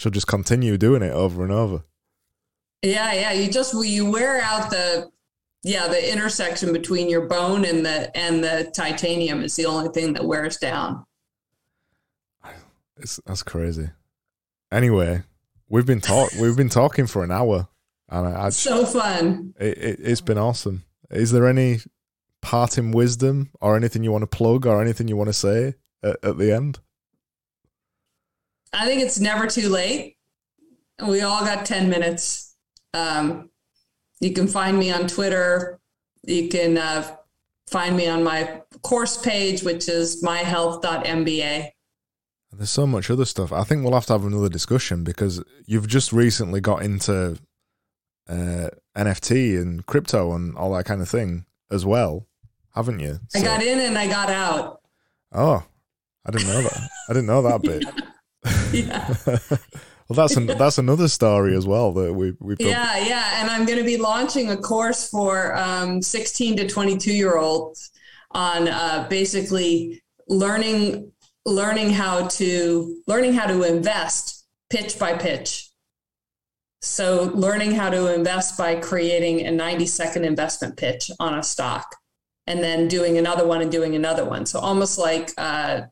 [0.00, 1.84] she'll just continue doing it over and over.
[2.82, 3.32] Yeah, yeah.
[3.32, 5.10] You just you wear out the
[5.62, 10.14] yeah, the intersection between your bone and the and the titanium is the only thing
[10.14, 11.04] that wears down.
[12.96, 13.90] It's that's crazy.
[14.72, 15.22] Anyway,
[15.68, 17.68] we've been talk we've been talking for an hour,
[18.08, 19.54] and I, I, So fun.
[19.60, 20.84] it, it, it's been awesome.
[21.10, 21.80] Is there any
[22.40, 26.16] parting wisdom or anything you want to plug or anything you want to say at,
[26.22, 26.78] at the end?
[28.72, 30.16] I think it's never too late.
[31.06, 32.56] We all got 10 minutes.
[32.94, 33.50] Um,
[34.20, 35.80] you can find me on Twitter.
[36.24, 37.16] You can uh,
[37.68, 41.70] find me on my course page, which is myhealth.mba.
[42.52, 43.52] There's so much other stuff.
[43.52, 47.38] I think we'll have to have another discussion because you've just recently got into
[48.28, 52.26] uh, NFT and crypto and all that kind of thing as well,
[52.74, 53.20] haven't you?
[53.34, 54.80] I got in and I got out.
[55.32, 55.64] oh,
[56.26, 56.88] I didn't know that.
[57.08, 57.84] I didn't know that bit.
[58.72, 59.14] Yeah.
[59.26, 59.58] well,
[60.10, 63.40] that's an, that's another story as well that we we Yeah, yeah.
[63.40, 67.90] And I'm going to be launching a course for um, 16 to 22 year olds
[68.30, 71.10] on uh, basically learning
[71.46, 75.70] learning how to learning how to invest pitch by pitch.
[76.82, 81.96] So learning how to invest by creating a 90 second investment pitch on a stock
[82.46, 84.46] and then doing another one and doing another one.
[84.46, 85.82] So almost like uh,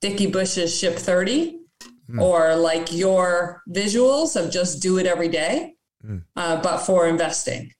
[0.00, 1.60] Dickie Bush's Ship 30
[2.08, 2.20] Hmm.
[2.20, 6.18] or like your visuals of just do it every day, Hmm.
[6.36, 7.72] uh, but for investing.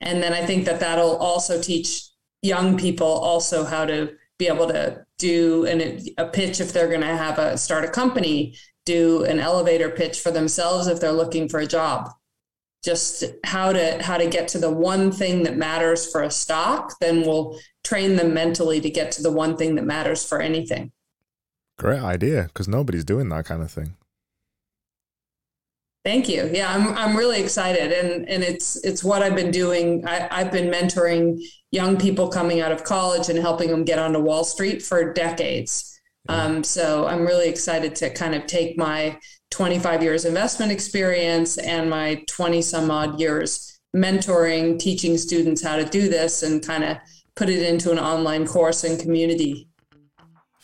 [0.00, 2.04] And then I think that that'll also teach
[2.42, 7.00] young people also how to be able to do an, a pitch if they're going
[7.00, 11.48] to have a start a company, do an elevator pitch for themselves if they're looking
[11.48, 12.10] for a job.
[12.84, 16.94] Just how to how to get to the one thing that matters for a stock,
[17.00, 20.90] then we'll train them mentally to get to the one thing that matters for anything.
[21.82, 23.96] Great idea because nobody's doing that kind of thing.
[26.04, 26.50] Thank you.
[26.52, 30.06] Yeah, I'm I'm really excited, and and it's it's what I've been doing.
[30.06, 34.20] I, I've been mentoring young people coming out of college and helping them get onto
[34.20, 35.88] Wall Street for decades.
[36.28, 39.18] Um, so I'm really excited to kind of take my
[39.50, 45.84] 25 years investment experience and my 20 some odd years mentoring, teaching students how to
[45.84, 46.96] do this, and kind of
[47.34, 49.68] put it into an online course and community.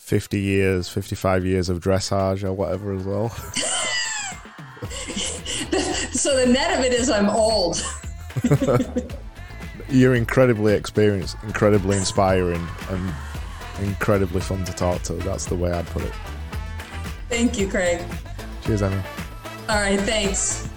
[0.08, 3.30] 50 years, 55 years of dressage or whatever as well.
[6.18, 7.80] So the net of it is I'm old.
[9.88, 13.14] You're incredibly experienced, incredibly inspiring, and
[13.80, 15.12] incredibly fun to talk to.
[15.12, 16.12] That's the way I'd put it.
[17.28, 18.02] Thank you, Craig.
[18.64, 19.00] Cheers, Emmy.
[19.68, 20.67] All right, thanks.